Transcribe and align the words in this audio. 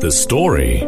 The 0.00 0.10
story. 0.10 0.80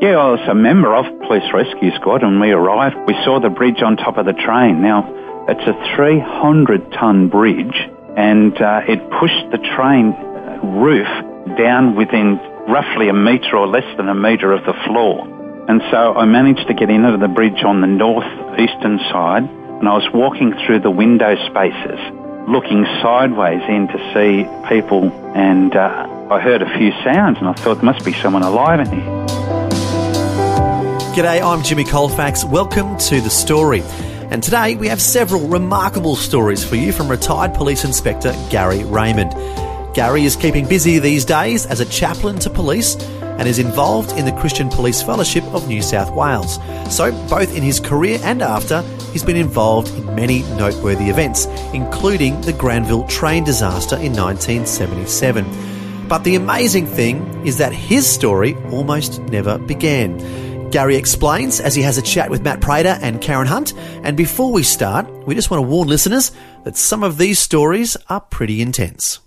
Yeah, 0.00 0.14
I 0.14 0.30
was 0.30 0.46
a 0.48 0.54
member 0.54 0.94
of 0.94 1.04
Police 1.26 1.52
Rescue 1.52 1.90
Squad 1.96 2.22
and 2.22 2.40
we 2.40 2.52
arrived. 2.52 2.94
We 3.04 3.14
saw 3.24 3.40
the 3.40 3.50
bridge 3.50 3.82
on 3.82 3.96
top 3.96 4.16
of 4.16 4.26
the 4.26 4.32
train. 4.32 4.80
Now, 4.80 5.02
it's 5.48 5.66
a 5.66 5.74
300 5.96 6.92
ton 6.92 7.26
bridge 7.26 7.74
and 8.16 8.54
uh, 8.62 8.82
it 8.86 9.02
pushed 9.18 9.50
the 9.50 9.58
train 9.74 10.14
roof 10.78 11.10
down 11.58 11.96
within 11.96 12.38
roughly 12.70 13.08
a 13.08 13.12
metre 13.12 13.56
or 13.56 13.66
less 13.66 13.96
than 13.96 14.08
a 14.08 14.14
metre 14.14 14.52
of 14.52 14.64
the 14.64 14.74
floor. 14.86 15.26
And 15.66 15.82
so 15.90 16.14
I 16.14 16.24
managed 16.26 16.68
to 16.68 16.74
get 16.74 16.90
into 16.90 17.18
the 17.18 17.26
bridge 17.26 17.64
on 17.64 17.80
the 17.80 17.88
northeastern 17.88 19.00
side 19.10 19.50
and 19.50 19.88
I 19.88 19.98
was 19.98 20.06
walking 20.14 20.54
through 20.64 20.86
the 20.86 20.92
window 20.92 21.34
spaces 21.50 21.98
looking 22.46 22.84
sideways 23.02 23.62
in 23.68 23.86
to 23.88 23.98
see 24.14 24.46
people 24.68 25.10
and 25.34 25.74
uh, 25.74 26.19
I 26.30 26.38
heard 26.38 26.62
a 26.62 26.78
few 26.78 26.92
sounds 27.02 27.38
and 27.38 27.48
I 27.48 27.54
thought 27.54 27.78
there 27.78 27.84
must 27.84 28.04
be 28.04 28.12
someone 28.12 28.44
alive 28.44 28.78
in 28.78 28.86
here. 28.86 29.26
G'day, 31.12 31.42
I'm 31.42 31.64
Jimmy 31.64 31.82
Colfax. 31.82 32.44
Welcome 32.44 32.96
to 32.98 33.20
The 33.20 33.28
Story. 33.28 33.82
And 34.30 34.40
today 34.40 34.76
we 34.76 34.86
have 34.86 35.02
several 35.02 35.48
remarkable 35.48 36.14
stories 36.14 36.62
for 36.64 36.76
you 36.76 36.92
from 36.92 37.08
retired 37.08 37.52
police 37.52 37.84
inspector 37.84 38.32
Gary 38.48 38.84
Raymond. 38.84 39.32
Gary 39.92 40.24
is 40.24 40.36
keeping 40.36 40.68
busy 40.68 41.00
these 41.00 41.24
days 41.24 41.66
as 41.66 41.80
a 41.80 41.84
chaplain 41.84 42.38
to 42.38 42.48
police 42.48 42.94
and 43.22 43.48
is 43.48 43.58
involved 43.58 44.12
in 44.12 44.24
the 44.24 44.32
Christian 44.32 44.68
Police 44.68 45.02
Fellowship 45.02 45.42
of 45.46 45.66
New 45.66 45.82
South 45.82 46.14
Wales. 46.14 46.60
So, 46.94 47.10
both 47.28 47.56
in 47.56 47.64
his 47.64 47.80
career 47.80 48.20
and 48.22 48.40
after, 48.40 48.82
he's 49.12 49.24
been 49.24 49.36
involved 49.36 49.88
in 49.96 50.14
many 50.14 50.42
noteworthy 50.54 51.10
events, 51.10 51.46
including 51.74 52.40
the 52.42 52.52
Granville 52.52 53.08
train 53.08 53.42
disaster 53.42 53.96
in 53.96 54.12
1977. 54.12 55.79
But 56.10 56.24
the 56.24 56.34
amazing 56.34 56.86
thing 56.86 57.46
is 57.46 57.58
that 57.58 57.72
his 57.72 58.04
story 58.04 58.56
almost 58.72 59.22
never 59.30 59.58
began. 59.58 60.18
Gary 60.70 60.96
explains 60.96 61.60
as 61.60 61.76
he 61.76 61.82
has 61.82 61.98
a 61.98 62.02
chat 62.02 62.30
with 62.30 62.42
Matt 62.42 62.60
Prater 62.60 62.98
and 63.00 63.20
Karen 63.20 63.46
Hunt. 63.46 63.74
And 64.02 64.16
before 64.16 64.50
we 64.52 64.64
start, 64.64 65.08
we 65.24 65.36
just 65.36 65.52
want 65.52 65.62
to 65.62 65.68
warn 65.68 65.86
listeners 65.86 66.32
that 66.64 66.76
some 66.76 67.04
of 67.04 67.16
these 67.16 67.38
stories 67.38 67.96
are 68.08 68.20
pretty 68.20 68.60
intense. 68.60 69.20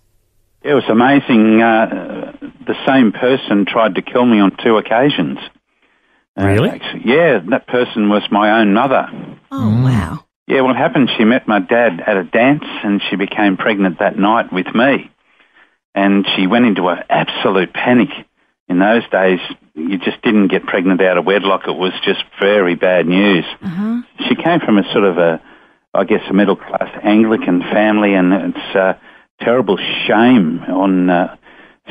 It 0.61 0.73
was 0.73 0.83
amazing. 0.89 1.61
Uh, 1.61 2.33
the 2.67 2.75
same 2.85 3.13
person 3.13 3.65
tried 3.65 3.95
to 3.95 4.01
kill 4.01 4.25
me 4.25 4.41
on 4.41 4.51
two 4.61 4.75
occasions. 4.75 5.39
Uh, 6.37 6.47
Really? 6.47 6.69
actually, 6.69 7.03
yeah, 7.05 7.39
that 7.49 7.65
person 7.67 8.09
was 8.09 8.23
my 8.29 8.59
own 8.59 8.73
mother. 8.73 9.07
Oh, 9.51 9.83
wow. 9.83 10.25
Yeah, 10.47 10.61
what 10.61 10.75
happened, 10.75 11.09
she 11.17 11.23
met 11.23 11.47
my 11.47 11.59
dad 11.59 12.01
at 12.05 12.17
a 12.17 12.25
dance 12.25 12.65
and 12.83 13.01
she 13.09 13.15
became 13.15 13.55
pregnant 13.55 13.99
that 13.99 14.19
night 14.19 14.51
with 14.51 14.67
me. 14.75 15.09
And 15.95 16.25
she 16.35 16.47
went 16.47 16.65
into 16.65 16.87
an 16.87 17.03
absolute 17.09 17.73
panic. 17.73 18.09
In 18.67 18.79
those 18.79 19.03
days, 19.11 19.39
you 19.75 19.97
just 19.99 20.21
didn't 20.23 20.47
get 20.47 20.65
pregnant 20.65 21.01
out 21.01 21.17
of 21.17 21.25
wedlock. 21.25 21.67
It 21.67 21.75
was 21.75 21.93
just 22.03 22.23
very 22.39 22.75
bad 22.75 23.05
news. 23.05 23.45
She 24.27 24.35
came 24.35 24.59
from 24.61 24.77
a 24.77 24.83
sort 24.91 25.03
of 25.03 25.17
a, 25.17 25.41
I 25.93 26.03
guess, 26.05 26.21
a 26.29 26.33
middle 26.33 26.55
class 26.55 26.89
Anglican 27.03 27.61
family 27.61 28.13
and 28.15 28.33
it's 28.33 28.75
a 28.75 28.99
terrible 29.41 29.77
shame 30.07 30.59
on, 30.67 31.09
uh, 31.09 31.35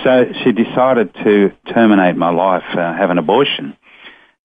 so 0.03 0.33
she 0.43 0.53
decided 0.53 1.15
to 1.23 1.53
terminate 1.73 2.17
my 2.17 2.31
life, 2.31 2.65
uh, 2.73 2.95
have 2.95 3.11
an 3.11 3.19
abortion. 3.19 3.77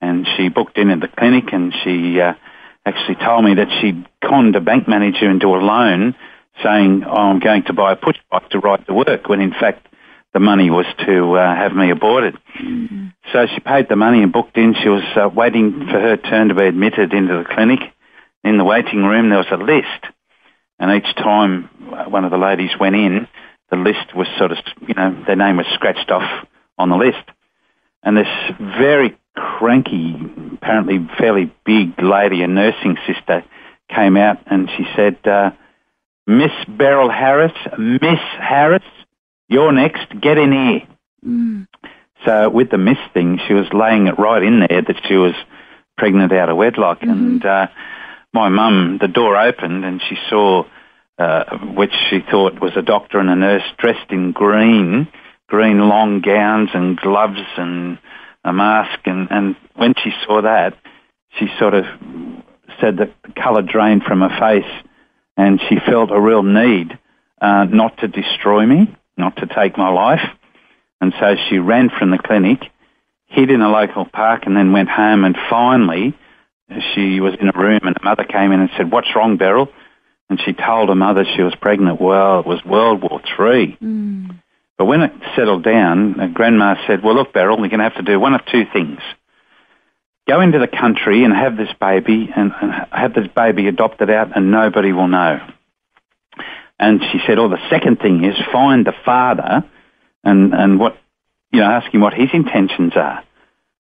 And 0.01 0.27
she 0.35 0.49
booked 0.49 0.77
in 0.77 0.91
at 0.91 0.99
the 0.99 1.07
clinic 1.07 1.45
and 1.53 1.73
she, 1.83 2.19
uh, 2.19 2.33
actually 2.87 3.15
told 3.15 3.43
me 3.43 3.55
that 3.55 3.67
she'd 3.81 4.05
conned 4.23 4.55
a 4.55 4.61
bank 4.61 4.87
manager 4.87 5.29
into 5.29 5.47
a 5.47 5.59
loan 5.59 6.15
saying, 6.63 7.03
oh, 7.05 7.15
I'm 7.15 7.39
going 7.39 7.63
to 7.63 7.73
buy 7.73 7.93
a 7.93 7.95
push 7.95 8.17
bike 8.31 8.49
to 8.49 8.59
ride 8.59 8.85
to 8.87 8.93
work, 8.93 9.27
when 9.27 9.41
in 9.41 9.51
fact 9.51 9.87
the 10.33 10.39
money 10.39 10.69
was 10.69 10.85
to 11.05 11.33
uh, 11.33 11.55
have 11.55 11.73
me 11.73 11.89
aborted. 11.89 12.37
So 13.33 13.47
she 13.47 13.59
paid 13.59 13.89
the 13.89 13.95
money 13.95 14.21
and 14.21 14.31
booked 14.31 14.57
in. 14.57 14.75
She 14.81 14.89
was 14.89 15.03
uh, 15.15 15.29
waiting 15.29 15.87
for 15.87 15.99
her 15.99 16.17
turn 16.17 16.49
to 16.49 16.55
be 16.55 16.65
admitted 16.65 17.13
into 17.13 17.37
the 17.37 17.45
clinic. 17.45 17.79
In 18.43 18.57
the 18.57 18.63
waiting 18.63 19.03
room 19.03 19.29
there 19.29 19.39
was 19.39 19.51
a 19.51 19.57
list. 19.57 20.13
And 20.79 20.91
each 20.91 21.15
time 21.15 21.69
uh, 21.91 22.05
one 22.05 22.23
of 22.23 22.31
the 22.31 22.37
ladies 22.37 22.71
went 22.79 22.95
in, 22.95 23.27
the 23.71 23.77
list 23.77 24.15
was 24.15 24.27
sort 24.37 24.51
of, 24.51 24.57
you 24.87 24.93
know, 24.93 25.23
their 25.25 25.35
name 25.35 25.57
was 25.57 25.65
scratched 25.73 26.11
off 26.11 26.47
on 26.77 26.89
the 26.89 26.95
list. 26.97 27.23
And 28.03 28.15
this 28.15 28.27
very 28.59 29.17
cranky, 29.35 30.15
apparently 30.53 30.99
fairly 31.17 31.51
big 31.65 32.01
lady, 32.01 32.41
a 32.43 32.47
nursing 32.47 32.97
sister, 33.05 33.43
came 33.89 34.17
out 34.17 34.37
and 34.45 34.69
she 34.77 34.85
said, 34.95 35.17
uh, 35.25 35.51
Miss 36.27 36.51
Beryl 36.67 37.09
Harris, 37.09 37.53
Miss 37.77 38.19
Harris, 38.37 38.83
you're 39.47 39.71
next, 39.71 40.07
get 40.19 40.37
in 40.37 40.51
here. 40.51 41.67
So 42.25 42.49
with 42.49 42.69
the 42.69 42.77
miss 42.77 42.97
thing, 43.13 43.39
she 43.47 43.53
was 43.53 43.67
laying 43.71 44.07
it 44.07 44.19
right 44.19 44.43
in 44.43 44.59
there 44.59 44.81
that 44.81 45.01
she 45.07 45.15
was 45.15 45.33
pregnant 45.97 46.33
out 46.33 46.49
of 46.49 46.57
wedlock. 46.57 47.01
And 47.01 47.45
uh, 47.45 47.67
my 48.33 48.49
mum, 48.49 48.97
the 48.99 49.07
door 49.07 49.37
opened 49.37 49.85
and 49.85 50.01
she 50.01 50.17
saw, 50.29 50.65
uh, 51.17 51.57
which 51.75 51.93
she 52.09 52.19
thought 52.29 52.61
was 52.61 52.73
a 52.75 52.81
doctor 52.81 53.19
and 53.19 53.29
a 53.29 53.35
nurse 53.35 53.63
dressed 53.77 54.11
in 54.11 54.33
green, 54.33 55.07
green 55.47 55.79
long 55.87 56.19
gowns 56.19 56.71
and 56.73 56.97
gloves 56.97 57.39
and 57.55 57.99
a 58.43 58.51
mask. 58.51 58.99
And, 59.05 59.29
and 59.31 59.55
when 59.75 59.93
she 60.03 60.11
saw 60.25 60.41
that, 60.41 60.73
she 61.39 61.47
sort 61.57 61.73
of 61.73 61.85
said 62.81 62.97
that 62.97 63.13
the 63.23 63.31
colour 63.41 63.61
drained 63.61 64.03
from 64.03 64.19
her 64.19 64.39
face 64.39 64.86
and 65.37 65.61
she 65.69 65.77
felt 65.85 66.11
a 66.11 66.19
real 66.19 66.43
need 66.43 66.97
uh, 67.39 67.65
not 67.65 67.97
to 67.99 68.07
destroy 68.07 68.65
me, 68.65 68.95
not 69.15 69.37
to 69.37 69.45
take 69.47 69.77
my 69.77 69.89
life. 69.89 70.27
And 70.99 71.13
so 71.19 71.35
she 71.47 71.59
ran 71.59 71.89
from 71.89 72.09
the 72.09 72.17
clinic, 72.17 72.59
hid 73.27 73.51
in 73.51 73.61
a 73.61 73.69
local 73.69 74.05
park 74.05 74.43
and 74.45 74.57
then 74.57 74.71
went 74.73 74.89
home 74.89 75.23
and 75.23 75.37
finally 75.49 76.17
she 76.93 77.19
was 77.19 77.35
in 77.39 77.47
a 77.47 77.57
room 77.57 77.79
and 77.83 77.95
her 77.97 78.03
mother 78.03 78.23
came 78.23 78.51
in 78.51 78.59
and 78.59 78.69
said, 78.75 78.91
what's 78.91 79.15
wrong, 79.15 79.37
Beryl? 79.37 79.69
And 80.29 80.39
she 80.43 80.53
told 80.53 80.89
her 80.89 80.95
mother 80.95 81.23
she 81.35 81.41
was 81.41 81.55
pregnant. 81.55 82.01
Well, 82.01 82.41
it 82.41 82.45
was 82.45 82.63
World 82.65 83.01
War 83.01 83.21
Three. 83.35 83.77
But 84.77 84.85
when 84.85 85.01
it 85.01 85.11
settled 85.35 85.63
down, 85.63 86.33
Grandma 86.33 86.75
said, 86.85 87.01
well, 87.03 87.15
look, 87.15 87.33
Beryl, 87.33 87.57
you're 87.59 87.69
going 87.69 87.79
to 87.79 87.85
have 87.85 87.95
to 87.95 88.01
do 88.01 88.19
one 88.19 88.33
of 88.33 88.41
two 88.45 88.65
things. 88.73 88.99
Go 90.27 90.41
into 90.41 90.59
the 90.59 90.67
country 90.67 91.23
and 91.23 91.33
have 91.33 91.55
this 91.55 91.71
baby 91.79 92.29
and, 92.35 92.51
and 92.61 92.71
have 92.91 93.13
this 93.13 93.27
baby 93.33 93.67
adopted 93.67 94.09
out 94.09 94.35
and 94.35 94.51
nobody 94.51 94.91
will 94.91 95.07
know. 95.07 95.39
And 96.79 97.01
she 97.11 97.19
said, 97.25 97.39
oh, 97.39 97.49
the 97.49 97.69
second 97.69 97.99
thing 97.99 98.23
is 98.23 98.35
find 98.51 98.85
the 98.85 98.93
father 99.05 99.63
and, 100.23 100.53
and 100.53 100.79
what, 100.79 100.97
you 101.51 101.61
know, 101.61 101.65
ask 101.65 101.91
him 101.93 102.01
what 102.01 102.13
his 102.13 102.29
intentions 102.33 102.93
are. 102.95 103.23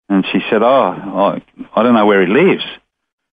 And 0.08 0.24
she 0.32 0.38
said, 0.48 0.62
oh, 0.62 1.40
I, 1.74 1.82
don't 1.82 1.94
know 1.94 2.06
where 2.06 2.24
he 2.24 2.32
lives, 2.32 2.64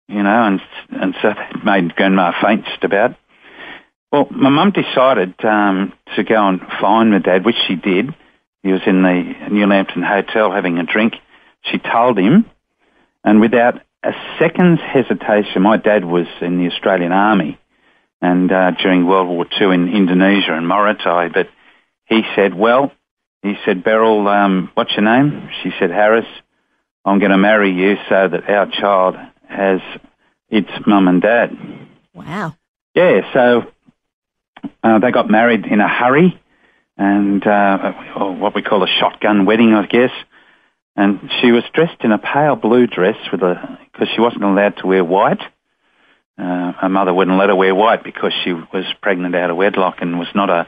you 0.07 0.23
know, 0.23 0.45
and, 0.45 0.61
and 0.91 1.15
so 1.23 1.29
that 1.31 1.65
made 1.65 1.97
Grandma 1.97 2.33
faint 2.43 2.67
just 2.67 2.85
about. 2.85 3.17
Well, 4.13 4.27
my 4.31 4.51
mum 4.51 4.73
decided 4.73 5.35
um, 5.45 5.93
to 6.17 6.25
go 6.25 6.47
and 6.47 6.61
find 6.81 7.11
my 7.11 7.19
dad, 7.19 7.45
which 7.45 7.57
she 7.67 7.75
did. 7.75 8.15
He 8.63 8.73
was 8.73 8.83
in 8.87 9.03
the 9.03 9.49
New 9.51 9.67
Lambton 9.67 10.03
Hotel 10.03 10.51
having 10.53 10.79
a 10.79 10.85
drink. 10.85 11.15
She 11.63 11.79
told 11.79 12.19
him, 12.19 12.45
and 13.25 13.41
without 13.41 13.81
a 14.03 14.13
second's 14.39 14.81
hesitation, 14.81 15.63
my 15.63 15.77
dad 15.77 16.05
was 16.05 16.27
in 16.41 16.59
the 16.59 16.73
Australian 16.73 17.13
Army 17.13 17.59
and 18.21 18.51
uh, 18.51 18.73
during 18.83 19.07
World 19.07 19.29
War 19.29 19.47
II 19.61 19.75
in 19.75 19.89
Indonesia 19.89 20.55
and 20.55 20.67
Morotai. 20.67 21.33
But 21.33 21.49
he 22.07 22.23
said, 22.35 22.55
well, 22.55 22.93
he 23.43 23.55
said, 23.65 23.85
Beryl, 23.85 24.27
um, 24.29 24.71
what's 24.75 24.93
your 24.93 25.05
name? 25.05 25.49
She 25.63 25.71
said, 25.79 25.91
Harris. 25.91 26.27
I'm 27.05 27.21
going 27.21 27.31
to 27.31 27.39
marry 27.39 27.71
you 27.73 27.97
so 28.09 28.29
that 28.29 28.49
our 28.51 28.71
child 28.71 29.17
has 29.49 29.81
its 30.51 30.69
mum 30.87 31.09
and 31.09 31.23
dad. 31.23 31.57
Wow. 32.13 32.55
Yeah, 32.95 33.21
so 33.33 33.63
uh, 34.83 34.99
they 34.99 35.11
got 35.11 35.31
married 35.31 35.65
in 35.67 35.81
a 35.81 35.89
hurry, 35.89 36.39
and 36.97 37.47
uh, 37.47 37.93
what 38.17 38.55
we 38.55 38.63
call 38.63 38.83
a 38.83 38.89
shotgun 38.89 39.47
wedding, 39.47 39.73
I 39.73 39.87
guess. 39.87 40.11
And 40.99 41.31
she 41.41 41.53
was 41.53 41.63
dressed 41.73 42.03
in 42.03 42.11
a 42.11 42.19
pale 42.19 42.57
blue 42.57 42.89
dress 42.89 43.17
with 43.31 43.41
a 43.43 43.79
because 43.93 44.09
she 44.13 44.21
wasn't 44.21 44.43
allowed 44.43 44.79
to 44.79 44.89
wear 44.89 45.05
white. 45.05 45.41
Uh, 46.37 46.73
her 46.73 46.89
mother 46.89 47.15
wouldn't 47.15 47.39
let 47.39 47.51
her 47.51 47.55
wear 47.55 47.73
white 47.73 48.03
because 48.03 48.33
she 48.43 48.53
was 48.53 48.85
pregnant 49.01 49.37
out 49.37 49.49
of 49.49 49.57
wedlock 49.57 49.99
and 50.01 50.19
was 50.19 50.27
not 50.35 50.51
a 50.51 50.67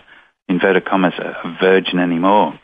inverted 0.49 0.85
commas 0.85 1.15
a 1.19 1.57
virgin 1.61 1.99
anymore. 1.99 2.57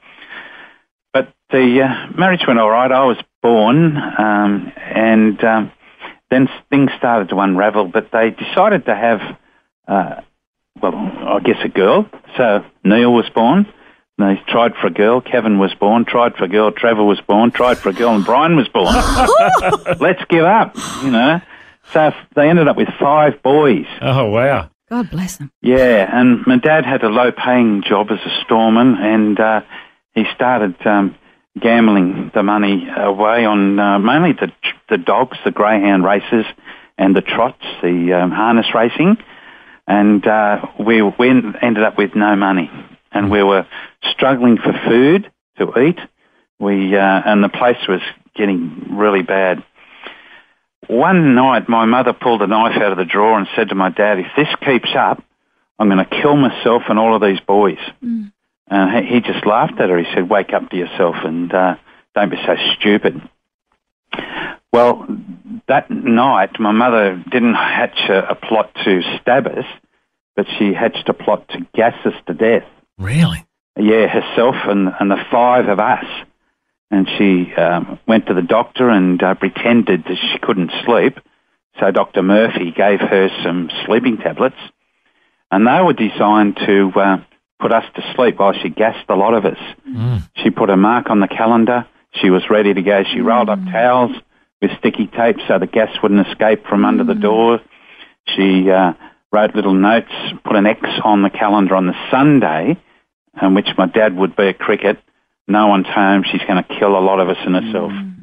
But 1.13 1.35
the 1.51 1.83
uh, 1.83 2.17
marriage 2.17 2.45
went 2.47 2.61
all 2.61 2.71
right. 2.71 2.91
I 2.93 3.05
was 3.05 3.17
born, 3.43 3.97
um, 3.97 4.73
and 4.77 5.43
um, 5.43 5.73
then 6.31 6.49
things 6.71 6.93
started 6.97 7.31
to 7.31 7.41
unravel. 7.41 7.87
But 7.87 8.11
they 8.13 8.31
decided 8.31 8.85
to 8.85 8.95
have, 8.95 9.21
uh, 9.89 10.21
well, 10.81 10.95
I 10.95 11.41
guess 11.43 11.59
a 11.65 11.69
girl. 11.69 12.09
So 12.37 12.65
Neil 12.85 13.13
was 13.13 13.29
born. 13.35 13.67
They 14.19 14.41
tried 14.49 14.75
for 14.81 14.87
a 14.87 14.91
girl. 14.91 15.21
Kevin 15.21 15.59
was 15.59 15.75
born. 15.75 16.07
Tried 16.07 16.37
for 16.37 16.45
a 16.45 16.49
girl. 16.49 16.71
Trevor 16.73 17.05
was 17.05 17.21
born. 17.21 17.51
Tried 17.51 17.79
for 17.79 17.91
a 17.91 17.93
girl, 17.93 18.15
and 18.15 18.25
Brian 18.25 18.57
was 18.57 18.69
born. 18.69 18.95
Let's 20.01 20.25
give 20.29 20.45
up, 20.45 20.77
you 21.03 21.11
know. 21.11 21.41
So 21.93 22.13
they 22.35 22.49
ended 22.49 22.67
up 22.67 22.77
with 22.77 22.89
five 22.99 23.43
boys. 23.43 23.87
Oh, 24.01 24.31
wow. 24.31 24.71
God 24.91 25.11
bless 25.11 25.37
them. 25.37 25.51
Yeah, 25.63 26.09
and 26.11 26.47
my 26.47 26.59
dad 26.59 26.85
had 26.85 27.03
a 27.03 27.09
low-paying 27.09 27.83
job 27.89 28.09
as 28.11 28.21
a 28.25 28.45
storeman, 28.45 28.95
and 28.95 29.39
uh, 29.39 29.61
he 30.15 30.25
started 30.35 30.75
um, 30.87 31.17
gambling 31.61 32.31
the 32.35 32.43
money 32.43 32.87
away 32.97 33.45
on 33.45 33.79
uh, 33.79 33.99
mainly 33.99 34.33
the 34.33 34.53
the 34.89 34.99
dogs, 34.99 35.37
the 35.45 35.51
greyhound 35.51 36.05
races, 36.05 36.45
and 36.97 37.17
the 37.17 37.21
trots, 37.21 37.63
the 37.83 38.13
um, 38.13 38.31
harness 38.31 38.67
racing, 38.75 39.17
and 39.89 40.25
uh, 40.25 40.65
we 40.79 41.03
we 41.03 41.29
ended 41.29 41.83
up 41.83 41.99
with 41.99 42.15
no 42.15 42.37
money, 42.37 42.71
and 43.17 43.31
we 43.31 43.43
were 43.43 43.67
struggling 44.13 44.59
for 44.59 44.73
food 44.87 45.31
to 45.59 45.79
eat. 45.81 45.99
We 46.59 46.97
uh, 46.97 47.23
and 47.25 47.43
the 47.43 47.49
place 47.49 47.79
was 47.89 48.01
getting 48.35 48.97
really 48.97 49.23
bad. 49.23 49.65
One 50.89 51.35
night, 51.35 51.69
my 51.69 51.85
mother 51.87 52.13
pulled 52.13 52.43
a 52.43 52.47
knife 52.47 52.77
out 52.77 52.93
of 52.93 52.99
the 52.99 53.05
drawer 53.05 53.39
and 53.39 53.49
said 53.57 53.71
to 53.71 53.75
my 53.75 53.91
dad, 53.91 54.19
"If 54.19 54.27
this 54.37 54.49
keeps 54.65 54.91
up, 54.95 55.23
I'm 55.79 55.89
going 55.89 56.05
to 56.05 56.23
kill 56.23 56.37
myself 56.37 56.83
and 56.89 56.99
all 56.99 57.15
of 57.15 57.23
these 57.23 57.41
boys." 57.41 57.79
And 58.69 59.07
he, 59.07 59.15
he 59.15 59.21
just 59.21 59.47
laughed 59.47 59.81
at 59.81 59.91
her. 59.91 59.99
He 59.99 60.13
said, 60.15 60.29
"Wake 60.29 60.53
up 60.53 60.71
to 60.71 60.77
yourself 60.77 61.17
and 61.25 61.53
uh, 61.53 61.77
don't 62.15 62.31
be 62.31 62.39
so 62.47 62.57
stupid." 62.79 63.21
Well, 64.73 65.07
that 65.69 65.91
night, 65.91 66.61
my 66.61 66.73
mother 66.73 67.23
didn't 67.31 67.55
hatch 67.55 67.99
a, 68.11 68.31
a 68.31 68.35
plot 68.35 68.75
to 68.85 69.03
stab 69.21 69.47
us, 69.47 69.65
but 70.35 70.47
she 70.59 70.75
hatched 70.75 71.09
a 71.09 71.15
plot 71.15 71.49
to 71.51 71.67
gas 71.75 71.95
us 72.05 72.15
to 72.27 72.35
death. 72.35 72.65
Really? 72.99 73.45
Yeah, 73.79 74.07
herself 74.07 74.55
and, 74.65 74.93
and 74.99 75.11
the 75.11 75.23
five 75.31 75.69
of 75.69 75.79
us. 75.79 76.05
And 76.91 77.09
she 77.19 77.53
um, 77.55 77.99
went 78.07 78.27
to 78.27 78.35
the 78.35 78.43
doctor 78.43 78.89
and 78.89 79.23
uh, 79.23 79.35
pretended 79.35 80.05
that 80.05 80.17
she 80.17 80.39
couldn't 80.39 80.71
sleep. 80.85 81.19
So 81.81 81.91
Dr. 81.91 82.23
Murphy 82.23 82.71
gave 82.71 83.01
her 83.01 83.29
some 83.45 83.71
sleeping 83.85 84.19
tablets. 84.19 84.57
And 85.51 85.67
they 85.67 85.81
were 85.83 85.93
designed 85.93 86.57
to 86.67 86.93
uh, 86.97 87.17
put 87.61 87.73
us 87.73 87.85
to 87.97 88.15
sleep 88.15 88.39
while 88.39 88.55
she 88.55 88.69
gassed 88.71 89.09
a 89.09 89.15
lot 89.15 89.35
of 89.35 89.45
us. 89.45 89.59
She 90.43 90.51
put 90.51 90.71
a 90.71 90.77
mark 90.77 91.11
on 91.11 91.21
the 91.21 91.29
calendar. 91.29 91.87
She 92.15 92.31
was 92.31 92.49
ready 92.49 92.73
to 92.73 92.83
go. 92.83 93.03
She 93.13 93.21
rolled 93.21 93.51
up 93.51 93.59
towels 93.65 94.13
with 94.63 94.71
sticky 94.79 95.07
tape 95.09 95.37
so 95.47 95.59
the 95.59 95.67
gas 95.67 95.91
wouldn't 96.03 96.27
escape 96.29 96.67
from 96.67 96.85
under 96.85 97.05
the 97.05 97.15
door. 97.15 97.61
She 98.35 98.71
uh, 98.71 98.95
wrote 99.33 99.55
little 99.55 99.75
notes, 99.75 100.13
put 100.45 100.57
an 100.57 100.67
X 100.67 100.81
on 101.05 101.23
the 101.23 101.31
calendar 101.31 101.77
on 101.77 101.87
the 101.87 101.95
Sunday, 102.11 102.79
in 103.41 103.55
which 103.55 103.69
my 103.77 103.87
dad 103.87 104.17
would 104.17 104.37
be 104.37 104.49
at 104.49 104.59
cricket. 104.59 104.99
No 105.47 105.69
one's 105.69 105.87
home. 105.87 106.25
She's 106.31 106.43
going 106.43 106.63
to 106.63 106.79
kill 106.79 106.97
a 106.97 107.01
lot 107.01 107.21
of 107.21 107.29
us 107.29 107.37
and 107.45 107.55
herself. 107.55 107.93
Mm. 107.93 108.15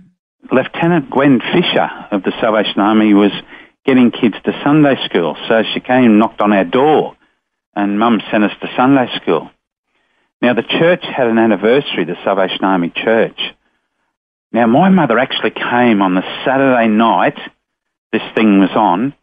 Lieutenant 0.52 1.10
Gwen 1.10 1.40
Fisher 1.40 1.90
of 2.12 2.24
the 2.24 2.34
Salvation 2.42 2.80
Army 2.80 3.14
was 3.14 3.32
getting 3.86 4.12
kids 4.12 4.36
to 4.44 4.62
Sunday 4.64 4.96
school. 5.06 5.38
So 5.48 5.64
she 5.74 5.80
came 5.80 6.06
and 6.06 6.20
knocked 6.20 6.42
on 6.42 6.54
our 6.54 6.66
door 6.66 7.16
and 7.76 7.98
Mum 7.98 8.22
sent 8.30 8.44
us 8.44 8.52
to 8.62 8.70
Sunday 8.76 9.08
school. 9.22 9.50
Now 10.42 10.54
the 10.54 10.64
church 10.64 11.04
had 11.04 11.28
an 11.28 11.38
anniversary, 11.38 12.04
the 12.04 12.18
Salvation 12.24 12.64
Army 12.64 12.92
Church. 12.94 13.40
Now 14.52 14.68
my 14.68 14.90
mother 14.90 15.18
actually 15.18 15.52
came 15.52 16.02
on 16.02 16.16
the 16.16 16.44
Saturday 16.46 16.88
night 16.88 17.40
this 18.14 18.22
thing 18.36 18.60
was 18.60 18.70
on 18.76 19.16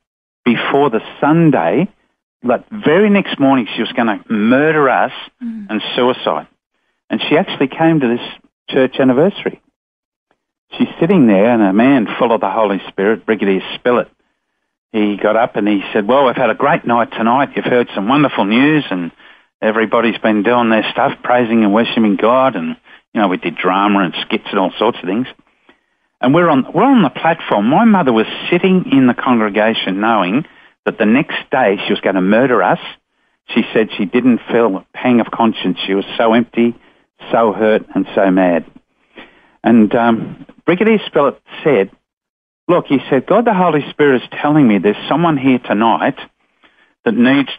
before 0.44 0.90
the 0.90 1.00
Sunday. 1.20 1.88
Like 2.42 2.68
very 2.70 3.10
next 3.10 3.38
morning 3.38 3.68
she 3.74 3.82
was 3.82 3.92
going 3.92 4.06
to 4.06 4.32
murder 4.32 4.88
us 4.88 5.12
mm. 5.42 5.66
and 5.68 5.82
suicide. 5.94 6.48
And 7.10 7.20
she 7.28 7.36
actually 7.36 7.68
came 7.68 8.00
to 8.00 8.08
this 8.08 8.26
church 8.68 8.96
anniversary. 8.98 9.60
She's 10.78 10.88
sitting 11.00 11.26
there 11.26 11.52
and 11.52 11.62
a 11.62 11.72
man 11.72 12.06
full 12.18 12.32
of 12.32 12.40
the 12.40 12.50
Holy 12.50 12.80
Spirit, 12.88 13.26
Brigadier 13.26 13.60
Spillett, 13.76 14.08
he 14.92 15.16
got 15.16 15.36
up 15.36 15.56
and 15.56 15.68
he 15.68 15.82
said, 15.92 16.06
well, 16.06 16.26
we've 16.26 16.36
had 16.36 16.50
a 16.50 16.54
great 16.54 16.84
night 16.84 17.12
tonight. 17.12 17.50
You've 17.54 17.64
heard 17.64 17.88
some 17.94 18.08
wonderful 18.08 18.44
news 18.44 18.84
and 18.90 19.12
everybody's 19.62 20.18
been 20.18 20.42
doing 20.42 20.70
their 20.70 20.84
stuff, 20.90 21.12
praising 21.22 21.62
and 21.62 21.72
worshiping 21.72 22.16
God. 22.16 22.56
And, 22.56 22.76
you 23.14 23.20
know, 23.20 23.28
we 23.28 23.36
did 23.36 23.56
drama 23.56 24.00
and 24.00 24.14
skits 24.22 24.46
and 24.50 24.58
all 24.58 24.72
sorts 24.78 24.98
of 24.98 25.04
things. 25.04 25.28
And 26.20 26.34
we're 26.34 26.48
on, 26.48 26.66
we're 26.74 26.84
on 26.84 27.02
the 27.02 27.10
platform. 27.10 27.66
My 27.66 27.84
mother 27.84 28.12
was 28.12 28.26
sitting 28.50 28.90
in 28.90 29.06
the 29.06 29.14
congregation 29.14 30.00
knowing 30.00 30.44
that 30.84 30.98
the 30.98 31.06
next 31.06 31.38
day 31.50 31.76
she 31.86 31.92
was 31.92 32.00
going 32.00 32.14
to 32.14 32.20
murder 32.20 32.62
us. 32.62 32.80
She 33.54 33.62
said 33.72 33.88
she 33.96 34.04
didn't 34.04 34.40
feel 34.50 34.76
a 34.76 34.86
pang 34.94 35.20
of 35.20 35.30
conscience. 35.30 35.78
She 35.86 35.94
was 35.94 36.04
so 36.16 36.34
empty, 36.34 36.74
so 37.30 37.52
hurt 37.52 37.84
and 37.94 38.06
so 38.14 38.30
mad. 38.30 38.64
And 39.62 39.94
um, 39.94 40.46
Brigadier 40.64 40.98
Spillett 40.98 41.38
said, 41.64 41.90
look, 42.68 42.86
he 42.86 42.98
said, 43.10 43.26
God 43.26 43.44
the 43.44 43.54
Holy 43.54 43.88
Spirit 43.90 44.22
is 44.22 44.28
telling 44.40 44.66
me 44.66 44.78
there's 44.78 45.08
someone 45.08 45.36
here 45.36 45.58
tonight 45.58 46.18
that 47.04 47.14
needs 47.14 47.50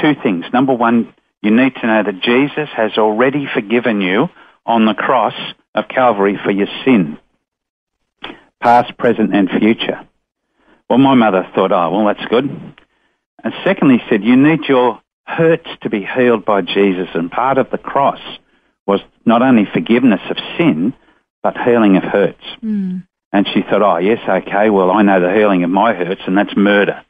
two 0.00 0.14
things. 0.22 0.44
Number 0.52 0.74
one, 0.74 1.14
you 1.42 1.50
need 1.50 1.74
to 1.76 1.86
know 1.86 2.02
that 2.02 2.20
Jesus 2.20 2.68
has 2.74 2.98
already 2.98 3.46
forgiven 3.52 4.00
you 4.00 4.28
on 4.66 4.86
the 4.86 4.94
cross 4.94 5.34
of 5.74 5.88
Calvary 5.88 6.38
for 6.42 6.50
your 6.50 6.66
sin, 6.84 7.18
past, 8.60 8.96
present 8.98 9.34
and 9.34 9.48
future. 9.48 10.07
Well, 10.88 10.98
my 10.98 11.14
mother 11.14 11.46
thought, 11.54 11.72
oh, 11.72 11.90
well, 11.90 12.06
that's 12.06 12.28
good. 12.28 12.44
And 13.44 13.54
secondly, 13.64 14.02
said, 14.08 14.24
you 14.24 14.36
need 14.36 14.60
your 14.68 15.00
hurts 15.26 15.68
to 15.82 15.90
be 15.90 16.04
healed 16.04 16.44
by 16.44 16.62
Jesus. 16.62 17.08
And 17.14 17.30
part 17.30 17.58
of 17.58 17.70
the 17.70 17.78
cross 17.78 18.20
was 18.86 19.00
not 19.26 19.42
only 19.42 19.66
forgiveness 19.72 20.22
of 20.30 20.38
sin, 20.56 20.94
but 21.42 21.56
healing 21.56 21.96
of 21.96 22.02
hurts. 22.02 22.44
And 23.32 23.46
she 23.52 23.60
thought, 23.60 23.82
oh, 23.82 23.98
yes, 23.98 24.20
okay, 24.26 24.70
well, 24.70 24.90
I 24.90 25.02
know 25.02 25.20
the 25.20 25.32
healing 25.32 25.62
of 25.62 25.70
my 25.70 25.92
hurts, 25.92 26.22
and 26.26 26.36
that's 26.36 26.56
murder. 26.56 27.04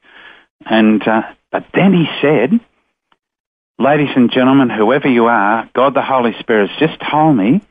And, 0.67 1.07
uh, 1.07 1.23
but 1.53 1.67
then 1.73 1.93
he 1.93 2.07
said, 2.21 2.59
ladies 3.79 4.11
and 4.17 4.31
gentlemen, 4.31 4.69
whoever 4.71 5.09
you 5.09 5.27
are, 5.27 5.71
God 5.75 5.95
the 5.95 6.03
Holy 6.03 6.35
Spirit 6.41 6.71
has 6.71 6.89
just 6.89 7.01
told 7.09 7.37
me 7.37 7.63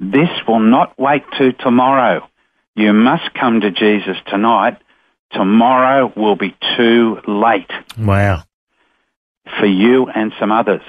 this 0.00 0.28
will 0.48 0.58
not 0.58 0.98
wait 0.98 1.22
to 1.38 1.52
tomorrow. 1.52 2.28
You 2.74 2.92
must 2.92 3.32
come 3.34 3.60
to 3.60 3.70
Jesus 3.70 4.16
tonight. 4.26 4.78
Tomorrow 5.34 6.12
will 6.16 6.36
be 6.36 6.54
too 6.76 7.18
late 7.26 7.70
Wow. 7.98 8.42
for 9.58 9.66
you 9.66 10.08
and 10.08 10.32
some 10.38 10.52
others. 10.52 10.82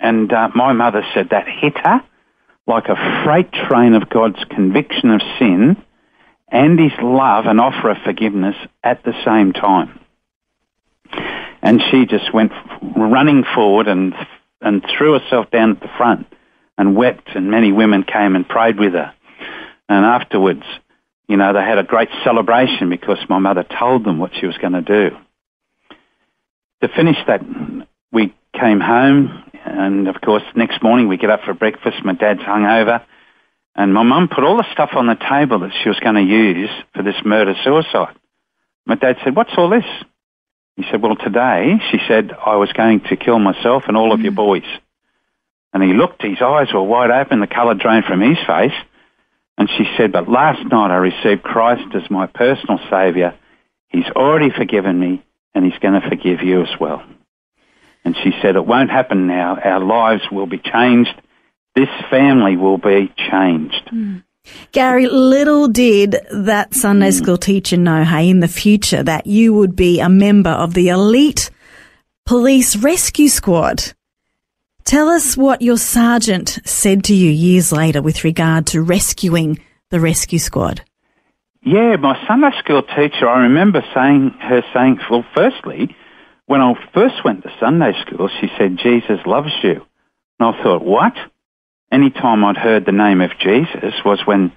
And 0.00 0.32
uh, 0.32 0.50
my 0.54 0.72
mother 0.72 1.02
said 1.14 1.30
that 1.30 1.46
hit 1.48 1.76
her 1.78 2.02
like 2.66 2.88
a 2.88 3.22
freight 3.24 3.50
train 3.52 3.94
of 3.94 4.08
God's 4.10 4.42
conviction 4.50 5.10
of 5.10 5.22
sin 5.38 5.76
and 6.50 6.78
his 6.78 6.92
love 7.02 7.46
and 7.46 7.60
offer 7.60 7.90
of 7.90 7.96
forgiveness 8.04 8.56
at 8.84 9.02
the 9.04 9.14
same 9.24 9.52
time. 9.52 9.98
And 11.62 11.80
she 11.90 12.06
just 12.06 12.32
went 12.32 12.52
running 12.96 13.44
forward 13.54 13.88
and, 13.88 14.14
and 14.60 14.84
threw 14.96 15.18
herself 15.18 15.50
down 15.50 15.72
at 15.72 15.80
the 15.80 15.90
front 15.96 16.26
and 16.76 16.94
wept 16.94 17.30
and 17.34 17.50
many 17.50 17.72
women 17.72 18.04
came 18.04 18.36
and 18.36 18.48
prayed 18.48 18.78
with 18.78 18.92
her. 18.92 19.12
And 19.88 20.04
afterwards, 20.04 20.62
you 21.28 21.36
know, 21.36 21.52
they 21.52 21.60
had 21.60 21.78
a 21.78 21.84
great 21.84 22.08
celebration 22.24 22.88
because 22.88 23.18
my 23.28 23.38
mother 23.38 23.64
told 23.78 24.04
them 24.04 24.18
what 24.18 24.32
she 24.34 24.46
was 24.46 24.56
going 24.56 24.72
to 24.72 24.82
do. 24.82 25.16
To 26.80 26.88
finish 26.88 27.18
that, 27.26 27.42
we 28.10 28.34
came 28.58 28.80
home 28.80 29.44
and 29.64 30.08
of 30.08 30.20
course 30.22 30.42
next 30.56 30.82
morning 30.82 31.06
we 31.06 31.18
get 31.18 31.30
up 31.30 31.42
for 31.44 31.52
breakfast. 31.52 31.98
My 32.04 32.14
dad's 32.14 32.40
hungover 32.40 33.04
and 33.74 33.92
my 33.92 34.02
mum 34.02 34.28
put 34.28 34.44
all 34.44 34.56
the 34.56 34.72
stuff 34.72 34.90
on 34.94 35.06
the 35.06 35.16
table 35.16 35.60
that 35.60 35.72
she 35.82 35.88
was 35.88 36.00
going 36.00 36.14
to 36.14 36.22
use 36.22 36.70
for 36.94 37.02
this 37.02 37.16
murder 37.24 37.54
suicide. 37.62 38.14
My 38.86 38.94
dad 38.94 39.16
said, 39.22 39.36
what's 39.36 39.52
all 39.58 39.68
this? 39.68 39.84
He 40.76 40.84
said, 40.90 41.02
well 41.02 41.16
today, 41.16 41.74
she 41.90 41.98
said, 42.08 42.32
I 42.32 42.56
was 42.56 42.72
going 42.72 43.00
to 43.10 43.16
kill 43.16 43.38
myself 43.38 43.84
and 43.86 43.96
all 43.96 44.12
of 44.12 44.20
your 44.20 44.32
mm. 44.32 44.36
boys. 44.36 44.68
And 45.74 45.82
he 45.82 45.92
looked, 45.92 46.22
his 46.22 46.40
eyes 46.40 46.72
were 46.72 46.82
wide 46.82 47.10
open, 47.10 47.40
the 47.40 47.46
colour 47.46 47.74
drained 47.74 48.04
from 48.04 48.20
his 48.20 48.38
face. 48.46 48.72
And 49.58 49.68
she 49.76 49.84
said, 49.96 50.12
but 50.12 50.28
last 50.28 50.64
night 50.70 50.92
I 50.92 50.96
received 50.96 51.42
Christ 51.42 51.94
as 51.94 52.08
my 52.10 52.26
personal 52.26 52.78
saviour. 52.88 53.34
He's 53.88 54.08
already 54.14 54.50
forgiven 54.50 54.98
me 54.98 55.24
and 55.54 55.64
he's 55.64 55.78
going 55.80 56.00
to 56.00 56.08
forgive 56.08 56.42
you 56.42 56.62
as 56.62 56.80
well. 56.80 57.02
And 58.04 58.16
she 58.22 58.30
said, 58.40 58.54
it 58.54 58.64
won't 58.64 58.90
happen 58.90 59.26
now. 59.26 59.58
Our 59.58 59.80
lives 59.80 60.22
will 60.30 60.46
be 60.46 60.58
changed. 60.58 61.20
This 61.74 61.88
family 62.08 62.56
will 62.56 62.78
be 62.78 63.12
changed. 63.30 63.88
Hmm. 63.90 64.18
Gary, 64.72 65.08
little 65.08 65.68
did 65.68 66.16
that 66.30 66.72
Sunday 66.72 67.10
hmm. 67.10 67.16
school 67.16 67.36
teacher 67.36 67.76
know, 67.76 68.04
hey, 68.04 68.30
in 68.30 68.40
the 68.40 68.48
future 68.48 69.02
that 69.02 69.26
you 69.26 69.52
would 69.54 69.74
be 69.74 70.00
a 70.00 70.08
member 70.08 70.50
of 70.50 70.74
the 70.74 70.88
elite 70.88 71.50
police 72.24 72.76
rescue 72.76 73.28
squad. 73.28 73.92
Tell 74.88 75.10
us 75.10 75.36
what 75.36 75.60
your 75.60 75.76
sergeant 75.76 76.60
said 76.64 77.04
to 77.04 77.14
you 77.14 77.30
years 77.30 77.72
later 77.72 78.00
with 78.00 78.24
regard 78.24 78.68
to 78.68 78.80
rescuing 78.80 79.60
the 79.90 80.00
rescue 80.00 80.38
squad. 80.38 80.80
Yeah, 81.62 81.96
my 81.96 82.18
Sunday 82.26 82.58
school 82.60 82.82
teacher, 82.82 83.28
I 83.28 83.42
remember 83.42 83.84
saying 83.94 84.30
her 84.40 84.62
saying, 84.72 85.00
well, 85.10 85.26
firstly, 85.34 85.94
when 86.46 86.62
I 86.62 86.72
first 86.94 87.22
went 87.22 87.42
to 87.42 87.52
Sunday 87.60 87.92
school, 88.00 88.30
she 88.40 88.48
said, 88.56 88.78
Jesus 88.78 89.20
loves 89.26 89.52
you. 89.62 89.84
And 90.40 90.56
I 90.56 90.62
thought, 90.62 90.82
what? 90.82 91.12
Any 91.92 92.08
time 92.08 92.42
I'd 92.42 92.56
heard 92.56 92.86
the 92.86 92.92
name 92.92 93.20
of 93.20 93.32
Jesus 93.38 93.92
was 94.06 94.22
when 94.24 94.52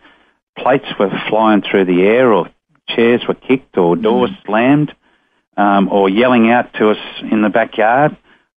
plates 0.57 0.87
were 0.97 1.11
flying 1.27 1.61
through 1.61 1.83
the 1.83 2.03
air 2.03 2.31
or 2.31 2.49
chairs 2.87 3.21
were 3.27 3.33
kicked 3.33 3.77
or 3.77 3.97
doors 3.97 4.29
mm. 4.29 4.45
slammed 4.45 4.95
um, 5.57 5.89
or 5.89 6.07
yelling 6.07 6.49
out 6.49 6.73
to 6.75 6.91
us 6.91 7.21
in 7.29 7.41
the 7.41 7.49
backyard 7.49 8.15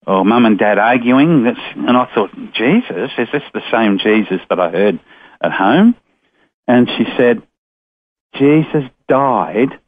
or 0.05 0.25
mum 0.25 0.46
and 0.46 0.58
dad 0.58 0.77
arguing. 0.77 1.43
That's, 1.43 1.60
and 1.75 1.96
I 1.96 2.08
thought, 2.13 2.31
Jesus, 2.53 3.12
is 3.17 3.27
this 3.31 3.43
the 3.53 3.62
same 3.72 4.00
Jesus 4.00 4.41
that 4.50 4.60
I 4.60 4.72
heard 4.72 5.00
at 5.41 5.51
home? 5.51 5.96
And 6.67 6.89
she 6.98 7.05
said, 7.17 7.41
Jesus 8.36 8.84
died 9.08 9.79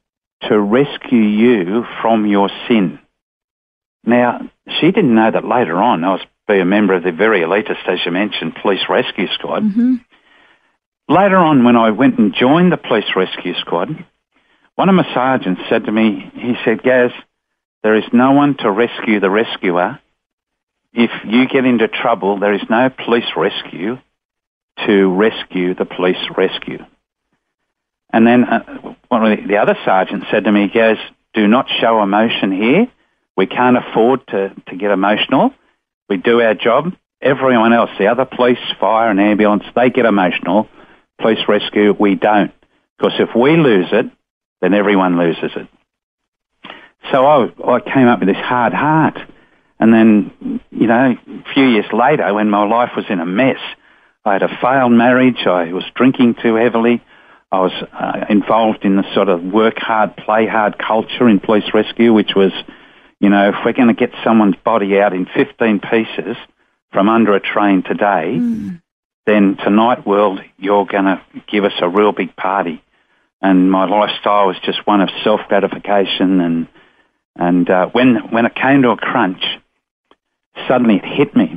to 0.50 0.60
rescue 0.60 1.22
you 1.22 1.86
from 2.01 2.25
your 2.25 2.50
sin. 2.67 3.00
Now, 4.05 4.50
she 4.79 4.91
didn't 4.91 5.15
know 5.15 5.32
that 5.32 5.46
later 5.46 5.77
on 5.77 6.03
I 6.03 6.12
was 6.12 6.22
be 6.48 6.60
a 6.60 6.65
member 6.65 6.93
of 6.93 7.03
the 7.03 7.12
very 7.12 7.41
elitist, 7.41 7.88
as 7.88 8.00
you 8.05 8.12
mentioned, 8.12 8.55
police 8.62 8.82
rescue 8.89 9.27
squad. 9.34 9.63
Mm-hmm. 9.63 9.96
Later 11.10 11.38
on, 11.38 11.63
when 11.63 11.75
I 11.75 11.91
went 11.91 12.17
and 12.17 12.34
joined 12.34 12.72
the 12.72 12.77
police 12.77 13.10
rescue 13.15 13.53
squad, 13.55 14.05
one 14.75 14.89
of 14.89 14.96
my 14.96 15.05
sergeants 15.13 15.62
said 15.70 15.86
to 15.86 15.91
me, 15.91 16.32
he 16.34 16.55
said, 16.65 16.84
Gaz, 16.84 17.12
there 17.83 17.95
is 17.95 18.05
no 18.13 18.31
one 18.31 18.55
to 18.57 18.71
rescue 18.71 19.19
the 19.19 19.29
rescuer. 19.29 19.99
If 20.93 21.11
you 21.25 21.47
get 21.47 21.65
into 21.65 21.87
trouble, 21.87 22.39
there 22.39 22.53
is 22.53 22.61
no 22.69 22.89
police 22.89 23.29
rescue 23.35 23.97
to 24.85 25.13
rescue 25.13 25.75
the 25.75 25.85
police 25.85 26.29
rescue. 26.35 26.79
And 28.11 28.25
then 28.25 28.43
uh, 28.43 28.95
one 29.09 29.25
of 29.25 29.37
the, 29.37 29.47
the 29.47 29.57
other 29.57 29.77
sergeants 29.85 30.27
said 30.31 30.45
to 30.45 30.51
me, 30.51 30.69
Gaz, 30.73 30.97
do 31.33 31.47
not 31.47 31.67
show 31.81 32.01
emotion 32.01 32.51
here. 32.51 32.87
We 33.35 33.47
can't 33.47 33.77
afford 33.77 34.25
to, 34.27 34.53
to 34.67 34.75
get 34.75 34.91
emotional. 34.91 35.51
We 36.07 36.17
do 36.17 36.41
our 36.41 36.53
job. 36.53 36.93
Everyone 37.21 37.73
else, 37.73 37.89
the 37.97 38.07
other 38.07 38.25
police, 38.25 38.59
fire 38.79 39.09
and 39.09 39.19
ambulance, 39.19 39.63
they 39.75 39.89
get 39.89 40.05
emotional. 40.05 40.67
Police 41.19 41.39
rescue, 41.47 41.95
we 41.97 42.15
don't. 42.15 42.51
Because 42.97 43.13
if 43.19 43.29
we 43.35 43.57
lose 43.57 43.87
it, 43.91 44.05
then 44.61 44.73
everyone 44.73 45.17
loses 45.17 45.51
it. 45.55 45.67
So 47.13 47.25
I, 47.25 47.75
I 47.75 47.79
came 47.79 48.08
up 48.08 48.20
with 48.20 48.27
this 48.27 48.38
hard 48.38 48.74
heart. 48.74 49.17
And 49.79 49.93
then, 49.93 50.60
you 50.72 50.88
know, 50.88 51.15
a 51.27 51.53
few 51.53 51.65
years 51.65 51.86
later, 51.93 52.34
when 52.34 52.50
my 52.50 52.65
life 52.65 52.91
was 52.96 53.05
in 53.10 53.20
a 53.20 53.25
mess, 53.25 53.60
I 54.25 54.34
had 54.34 54.43
a 54.43 54.58
failed 54.62 54.93
marriage, 54.93 55.46
I 55.46 55.74
was 55.74 55.84
drinking 55.96 56.36
too 56.41 56.55
heavily, 56.55 57.03
I 57.51 57.60
was 57.60 57.74
uh, 57.91 58.25
involved 58.29 58.86
in 58.86 58.96
the 58.96 59.03
sort 59.13 59.29
of 59.29 59.43
work 59.43 59.77
hard, 59.77 60.15
play 60.15 60.48
hard 60.48 60.77
culture 60.77 61.27
in 61.27 61.39
police 61.39 61.70
rescue, 61.74 62.13
which 62.13 62.32
was 62.36 62.51
you 63.24 63.29
know, 63.29 63.48
if 63.48 63.55
we're 63.63 63.72
going 63.72 63.88
to 63.88 63.93
get 63.93 64.12
someone's 64.22 64.58
body 64.65 65.00
out 65.00 65.13
in 65.13 65.25
15 65.25 65.79
pieces 65.79 66.36
from 66.91 67.08
under 67.08 67.34
a 67.34 67.39
train 67.39 67.82
today, 67.82 68.36
mm. 68.38 68.82
then 69.25 69.55
tonight, 69.63 70.05
world, 70.05 70.41
you're 70.58 70.86
going 70.86 71.05
to 71.05 71.22
give 71.50 71.63
us 71.63 71.72
a 71.79 71.88
real 71.88 72.12
big 72.12 72.36
party. 72.36 72.84
And 73.41 73.72
my 73.72 73.86
lifestyle 73.86 74.48
was 74.48 74.58
just 74.65 74.86
one 74.86 75.00
of 75.00 75.08
self 75.24 75.39
gratification. 75.48 76.41
And 76.41 76.67
and 77.35 77.69
uh, 77.69 77.87
when 77.87 78.15
when 78.31 78.45
it 78.45 78.55
came 78.55 78.81
to 78.83 78.89
a 78.89 78.97
crunch, 78.97 79.43
suddenly 80.67 80.95
it 80.95 81.05
hit 81.05 81.35
me. 81.35 81.49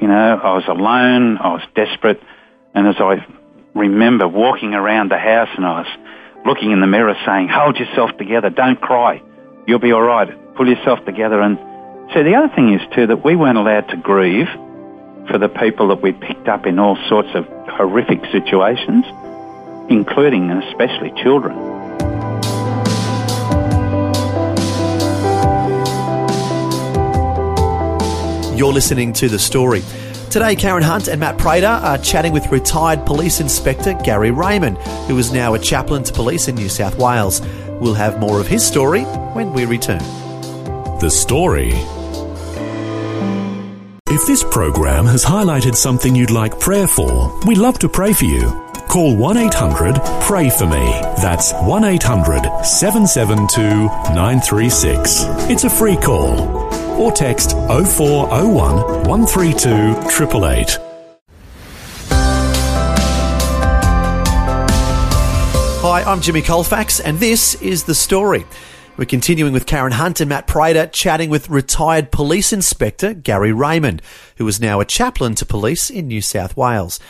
You 0.00 0.08
know, 0.08 0.40
I 0.42 0.54
was 0.54 0.64
alone. 0.68 1.38
I 1.38 1.52
was 1.54 1.62
desperate. 1.74 2.20
And 2.74 2.88
as 2.88 2.96
I 2.98 3.26
remember 3.74 4.26
walking 4.26 4.74
around 4.74 5.10
the 5.10 5.18
house, 5.18 5.48
and 5.56 5.64
I 5.64 5.80
was 5.80 5.88
looking 6.46 6.72
in 6.72 6.80
the 6.80 6.86
mirror, 6.86 7.16
saying, 7.24 7.48
"Hold 7.48 7.76
yourself 7.78 8.16
together. 8.18 8.50
Don't 8.50 8.80
cry. 8.80 9.22
You'll 9.66 9.78
be 9.78 9.92
all 9.92 10.02
right." 10.02 10.42
pull 10.54 10.68
yourself 10.68 11.04
together. 11.04 11.40
And 11.40 11.58
so 12.12 12.22
the 12.22 12.34
other 12.34 12.52
thing 12.54 12.72
is 12.74 12.80
too 12.94 13.06
that 13.06 13.24
we 13.24 13.36
weren't 13.36 13.58
allowed 13.58 13.88
to 13.88 13.96
grieve 13.96 14.48
for 15.28 15.38
the 15.38 15.48
people 15.48 15.88
that 15.88 16.02
we 16.02 16.12
picked 16.12 16.48
up 16.48 16.66
in 16.66 16.78
all 16.78 16.96
sorts 17.08 17.28
of 17.34 17.46
horrific 17.68 18.20
situations, 18.32 19.04
including 19.88 20.50
and 20.50 20.62
especially 20.64 21.12
children. 21.22 22.11
You're 28.56 28.72
listening 28.72 29.14
to 29.14 29.28
The 29.28 29.38
Story. 29.38 29.82
Today, 30.30 30.54
Karen 30.54 30.82
Hunt 30.82 31.08
and 31.08 31.18
Matt 31.18 31.38
Prater 31.38 31.66
are 31.66 31.96
chatting 31.98 32.32
with 32.32 32.46
retired 32.48 33.06
Police 33.06 33.40
Inspector 33.40 33.92
Gary 34.04 34.30
Raymond, 34.30 34.76
who 35.08 35.16
is 35.18 35.32
now 35.32 35.54
a 35.54 35.58
chaplain 35.58 36.04
to 36.04 36.12
police 36.12 36.48
in 36.48 36.54
New 36.54 36.68
South 36.68 36.96
Wales. 36.98 37.40
We'll 37.80 37.94
have 37.94 38.20
more 38.20 38.40
of 38.40 38.46
his 38.46 38.64
story 38.64 39.02
when 39.34 39.52
we 39.52 39.64
return 39.64 40.02
the 41.00 41.10
story. 41.10 41.72
If 44.08 44.26
this 44.26 44.44
program 44.44 45.06
has 45.06 45.24
highlighted 45.24 45.74
something 45.74 46.14
you'd 46.14 46.30
like 46.30 46.60
prayer 46.60 46.86
for, 46.86 47.40
we'd 47.46 47.58
love 47.58 47.78
to 47.80 47.88
pray 47.88 48.12
for 48.12 48.26
you. 48.26 48.71
Call 48.92 49.16
1 49.16 49.38
800 49.38 49.94
Pray 50.20 50.50
For 50.50 50.66
Me. 50.66 50.84
That's 51.16 51.54
1 51.54 51.82
800 51.82 52.62
772 52.62 53.86
936. 54.12 55.24
It's 55.48 55.64
a 55.64 55.70
free 55.70 55.96
call. 55.96 56.38
Or 57.00 57.10
text 57.10 57.52
0401 57.52 58.76
132 59.08 59.70
888. 59.70 60.78
Hi, 65.80 66.02
I'm 66.02 66.20
Jimmy 66.20 66.42
Colfax, 66.42 67.00
and 67.00 67.18
this 67.18 67.54
is 67.62 67.84
The 67.84 67.94
Story. 67.94 68.44
We're 68.98 69.06
continuing 69.06 69.54
with 69.54 69.64
Karen 69.64 69.92
Hunt 69.92 70.20
and 70.20 70.28
Matt 70.28 70.46
Prater 70.46 70.86
chatting 70.86 71.30
with 71.30 71.48
retired 71.48 72.12
police 72.12 72.52
inspector 72.52 73.14
Gary 73.14 73.54
Raymond, 73.54 74.02
who 74.36 74.46
is 74.46 74.60
now 74.60 74.80
a 74.80 74.84
chaplain 74.84 75.34
to 75.36 75.46
police 75.46 75.88
in 75.88 76.08
New 76.08 76.20
South 76.20 76.58
Wales. 76.58 77.00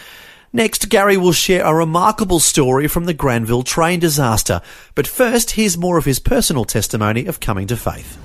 Next, 0.54 0.90
Gary 0.90 1.16
will 1.16 1.32
share 1.32 1.64
a 1.64 1.74
remarkable 1.74 2.38
story 2.38 2.86
from 2.86 3.06
the 3.06 3.14
Granville 3.14 3.62
train 3.62 4.00
disaster. 4.00 4.60
But 4.94 5.06
first, 5.06 5.52
here's 5.52 5.78
more 5.78 5.96
of 5.96 6.04
his 6.04 6.18
personal 6.18 6.66
testimony 6.66 7.24
of 7.24 7.40
coming 7.40 7.66
to 7.68 7.76
faith. 7.76 8.18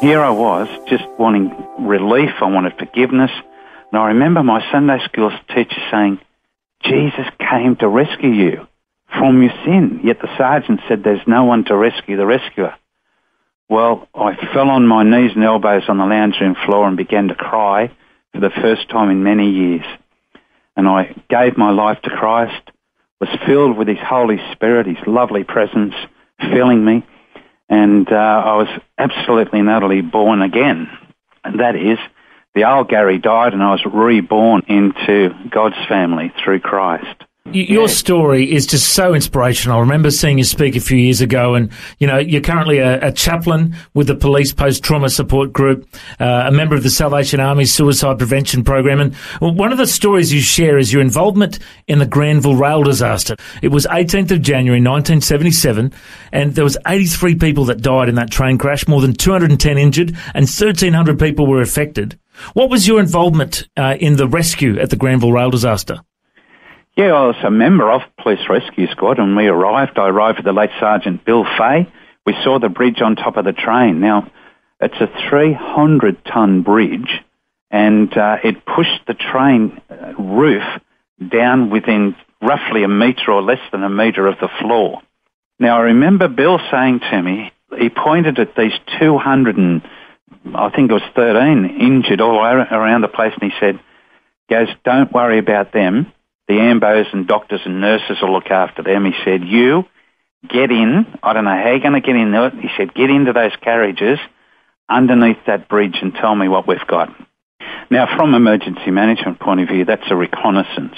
Here 0.00 0.20
I 0.20 0.30
was, 0.30 0.68
just 0.88 1.04
wanting 1.18 1.50
relief. 1.80 2.30
I 2.40 2.44
wanted 2.44 2.78
forgiveness. 2.78 3.32
And 3.90 4.00
I 4.00 4.08
remember 4.08 4.44
my 4.44 4.64
Sunday 4.70 5.00
school 5.04 5.32
teacher 5.48 5.82
saying, 5.90 6.20
Jesus 6.84 7.26
came 7.40 7.74
to 7.76 7.88
rescue 7.88 8.30
you 8.30 8.68
from 9.18 9.42
your 9.42 9.52
sin. 9.64 10.00
Yet 10.04 10.20
the 10.20 10.36
sergeant 10.36 10.80
said 10.86 11.02
there's 11.02 11.26
no 11.26 11.44
one 11.44 11.64
to 11.64 11.74
rescue 11.74 12.16
the 12.16 12.26
rescuer. 12.26 12.74
Well, 13.68 14.06
I 14.14 14.36
fell 14.52 14.70
on 14.70 14.86
my 14.86 15.02
knees 15.02 15.32
and 15.34 15.42
elbows 15.42 15.88
on 15.88 15.98
the 15.98 16.06
lounge 16.06 16.36
room 16.40 16.54
floor 16.66 16.86
and 16.86 16.96
began 16.96 17.28
to 17.28 17.34
cry 17.34 17.90
for 18.34 18.40
the 18.40 18.50
first 18.50 18.88
time 18.90 19.10
in 19.10 19.22
many 19.22 19.50
years. 19.50 19.84
And 20.76 20.88
I 20.88 21.14
gave 21.30 21.56
my 21.56 21.70
life 21.70 22.02
to 22.02 22.10
Christ, 22.10 22.70
was 23.20 23.30
filled 23.46 23.78
with 23.78 23.88
His 23.88 23.98
Holy 24.02 24.38
Spirit, 24.52 24.86
His 24.86 25.06
lovely 25.06 25.44
presence 25.44 25.94
filling 26.40 26.84
me, 26.84 27.06
and 27.68 28.10
uh, 28.10 28.14
I 28.14 28.56
was 28.56 28.68
absolutely 28.98 29.60
and 29.60 29.70
utterly 29.70 30.02
born 30.02 30.42
again. 30.42 30.88
And 31.44 31.60
that 31.60 31.76
is, 31.76 31.98
the 32.54 32.68
old 32.68 32.88
Gary 32.88 33.18
died 33.18 33.52
and 33.52 33.62
I 33.62 33.72
was 33.72 33.84
reborn 33.84 34.62
into 34.68 35.30
God's 35.50 35.76
family 35.88 36.32
through 36.42 36.60
Christ. 36.60 37.22
Your 37.52 37.88
story 37.88 38.52
is 38.52 38.66
just 38.66 38.94
so 38.94 39.14
inspirational. 39.14 39.76
I 39.76 39.80
remember 39.80 40.10
seeing 40.10 40.38
you 40.38 40.44
speak 40.44 40.74
a 40.74 40.80
few 40.80 40.96
years 40.96 41.20
ago, 41.20 41.54
and 41.54 41.70
you 42.00 42.06
know 42.08 42.18
you're 42.18 42.40
currently 42.40 42.78
a, 42.78 43.08
a 43.08 43.12
chaplain 43.12 43.76
with 43.94 44.08
the 44.08 44.16
Police 44.16 44.52
Post 44.52 44.82
Trauma 44.82 45.08
Support 45.08 45.52
Group, 45.52 45.86
uh, 46.18 46.44
a 46.46 46.50
member 46.50 46.74
of 46.74 46.82
the 46.82 46.90
Salvation 46.90 47.38
Army 47.38 47.64
Suicide 47.66 48.18
Prevention 48.18 48.64
Program, 48.64 48.98
and 48.98 49.14
one 49.40 49.70
of 49.70 49.78
the 49.78 49.86
stories 49.86 50.32
you 50.32 50.40
share 50.40 50.78
is 50.78 50.92
your 50.92 51.00
involvement 51.00 51.60
in 51.86 52.00
the 52.00 52.06
Granville 52.06 52.56
rail 52.56 52.82
disaster. 52.82 53.36
It 53.62 53.68
was 53.68 53.86
18th 53.86 54.32
of 54.32 54.42
January 54.42 54.80
1977, 54.80 55.92
and 56.32 56.54
there 56.54 56.64
was 56.64 56.78
83 56.88 57.36
people 57.36 57.66
that 57.66 57.82
died 57.82 58.08
in 58.08 58.16
that 58.16 58.32
train 58.32 58.58
crash, 58.58 58.88
more 58.88 59.00
than 59.00 59.12
210 59.12 59.78
injured, 59.78 60.16
and 60.34 60.46
1,300 60.46 61.20
people 61.20 61.46
were 61.46 61.60
affected. 61.60 62.18
What 62.54 62.68
was 62.68 62.88
your 62.88 62.98
involvement 62.98 63.68
uh, 63.76 63.96
in 64.00 64.16
the 64.16 64.26
rescue 64.26 64.80
at 64.80 64.90
the 64.90 64.96
Granville 64.96 65.32
rail 65.32 65.50
disaster? 65.50 66.00
Yeah, 66.96 67.12
I 67.12 67.26
was 67.26 67.36
a 67.42 67.50
member 67.50 67.90
of 67.90 68.02
Police 68.22 68.48
Rescue 68.48 68.86
Squad 68.92 69.18
and 69.18 69.36
we 69.36 69.48
arrived. 69.48 69.98
I 69.98 70.08
arrived 70.08 70.38
with 70.38 70.44
the 70.44 70.52
late 70.52 70.70
Sergeant 70.78 71.24
Bill 71.24 71.44
Fay. 71.44 71.90
We 72.24 72.34
saw 72.44 72.60
the 72.60 72.68
bridge 72.68 73.02
on 73.02 73.16
top 73.16 73.36
of 73.36 73.44
the 73.44 73.52
train. 73.52 73.98
Now, 73.98 74.30
it's 74.80 75.00
a 75.00 75.08
300 75.28 76.24
ton 76.24 76.62
bridge 76.62 77.20
and 77.68 78.16
uh, 78.16 78.36
it 78.44 78.64
pushed 78.64 79.06
the 79.08 79.14
train 79.14 79.80
uh, 79.90 80.12
roof 80.16 80.62
down 81.32 81.70
within 81.70 82.14
roughly 82.40 82.84
a 82.84 82.88
metre 82.88 83.32
or 83.32 83.42
less 83.42 83.58
than 83.72 83.82
a 83.82 83.90
metre 83.90 84.28
of 84.28 84.38
the 84.38 84.50
floor. 84.60 85.02
Now, 85.58 85.78
I 85.78 85.82
remember 85.82 86.28
Bill 86.28 86.60
saying 86.70 87.00
to 87.10 87.22
me, 87.22 87.50
he 87.76 87.88
pointed 87.88 88.38
at 88.38 88.54
these 88.54 88.78
200 89.00 89.56
and 89.56 89.82
I 90.54 90.70
think 90.70 90.92
it 90.92 90.94
was 90.94 91.02
13, 91.16 91.76
injured 91.80 92.20
all 92.20 92.38
around 92.38 93.00
the 93.00 93.08
place. 93.08 93.32
And 93.40 93.50
he 93.50 93.58
said, 93.58 93.80
Gaz, 94.48 94.68
don't 94.84 95.12
worry 95.12 95.38
about 95.38 95.72
them. 95.72 96.12
The 96.48 96.54
ambos 96.54 97.12
and 97.12 97.26
doctors 97.26 97.60
and 97.64 97.80
nurses 97.80 98.18
will 98.20 98.32
look 98.32 98.50
after 98.50 98.82
them. 98.82 99.04
He 99.04 99.12
said, 99.24 99.44
you 99.44 99.84
get 100.48 100.70
in. 100.70 101.06
I 101.22 101.32
don't 101.32 101.44
know 101.44 101.50
how 101.50 101.70
you're 101.70 101.80
going 101.80 101.94
to 101.94 102.00
get 102.00 102.16
in 102.16 102.32
there. 102.32 102.50
He 102.50 102.68
said, 102.76 102.94
get 102.94 103.10
into 103.10 103.32
those 103.32 103.52
carriages 103.62 104.18
underneath 104.88 105.38
that 105.46 105.68
bridge 105.68 105.96
and 106.02 106.14
tell 106.14 106.34
me 106.34 106.48
what 106.48 106.68
we've 106.68 106.86
got. 106.86 107.08
Now, 107.90 108.16
from 108.16 108.34
emergency 108.34 108.90
management 108.90 109.40
point 109.40 109.60
of 109.60 109.68
view, 109.68 109.84
that's 109.84 110.10
a 110.10 110.16
reconnaissance 110.16 110.96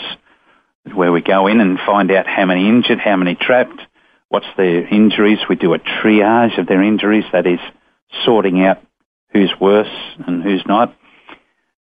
where 0.94 1.12
we 1.12 1.20
go 1.20 1.46
in 1.46 1.60
and 1.60 1.78
find 1.84 2.10
out 2.10 2.26
how 2.26 2.46
many 2.46 2.68
injured, 2.68 2.98
how 2.98 3.16
many 3.16 3.34
trapped, 3.34 3.80
what's 4.28 4.46
their 4.56 4.86
injuries. 4.86 5.38
We 5.48 5.56
do 5.56 5.74
a 5.74 5.78
triage 5.78 6.58
of 6.58 6.66
their 6.66 6.82
injuries, 6.82 7.24
that 7.32 7.46
is 7.46 7.60
sorting 8.24 8.64
out 8.64 8.78
who's 9.32 9.52
worse 9.60 9.92
and 10.26 10.42
who's 10.42 10.64
not. 10.66 10.94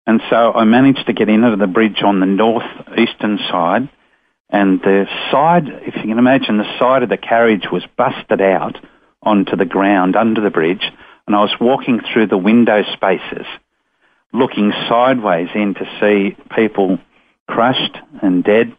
And 0.06 0.20
so 0.30 0.52
I 0.52 0.64
managed 0.64 1.06
to 1.06 1.12
get 1.12 1.28
into 1.28 1.56
the 1.56 1.66
bridge 1.66 2.02
on 2.02 2.20
the 2.20 2.26
northeastern 2.26 3.38
side 3.50 3.88
and 4.50 4.80
the 4.80 5.06
side, 5.30 5.66
if 5.66 5.94
you 5.96 6.02
can 6.02 6.18
imagine, 6.18 6.58
the 6.58 6.78
side 6.78 7.02
of 7.02 7.08
the 7.08 7.16
carriage 7.16 7.66
was 7.72 7.82
busted 7.96 8.40
out 8.40 8.76
onto 9.22 9.56
the 9.56 9.64
ground 9.64 10.16
under 10.16 10.40
the 10.40 10.50
bridge 10.50 10.84
and 11.26 11.36
I 11.36 11.40
was 11.40 11.54
walking 11.60 12.00
through 12.00 12.26
the 12.26 12.38
window 12.38 12.82
spaces 12.92 13.46
looking 14.32 14.72
sideways 14.88 15.48
in 15.54 15.74
to 15.74 15.84
see 16.00 16.36
people 16.56 16.98
crushed 17.46 17.96
and 18.22 18.42
dead 18.42 18.74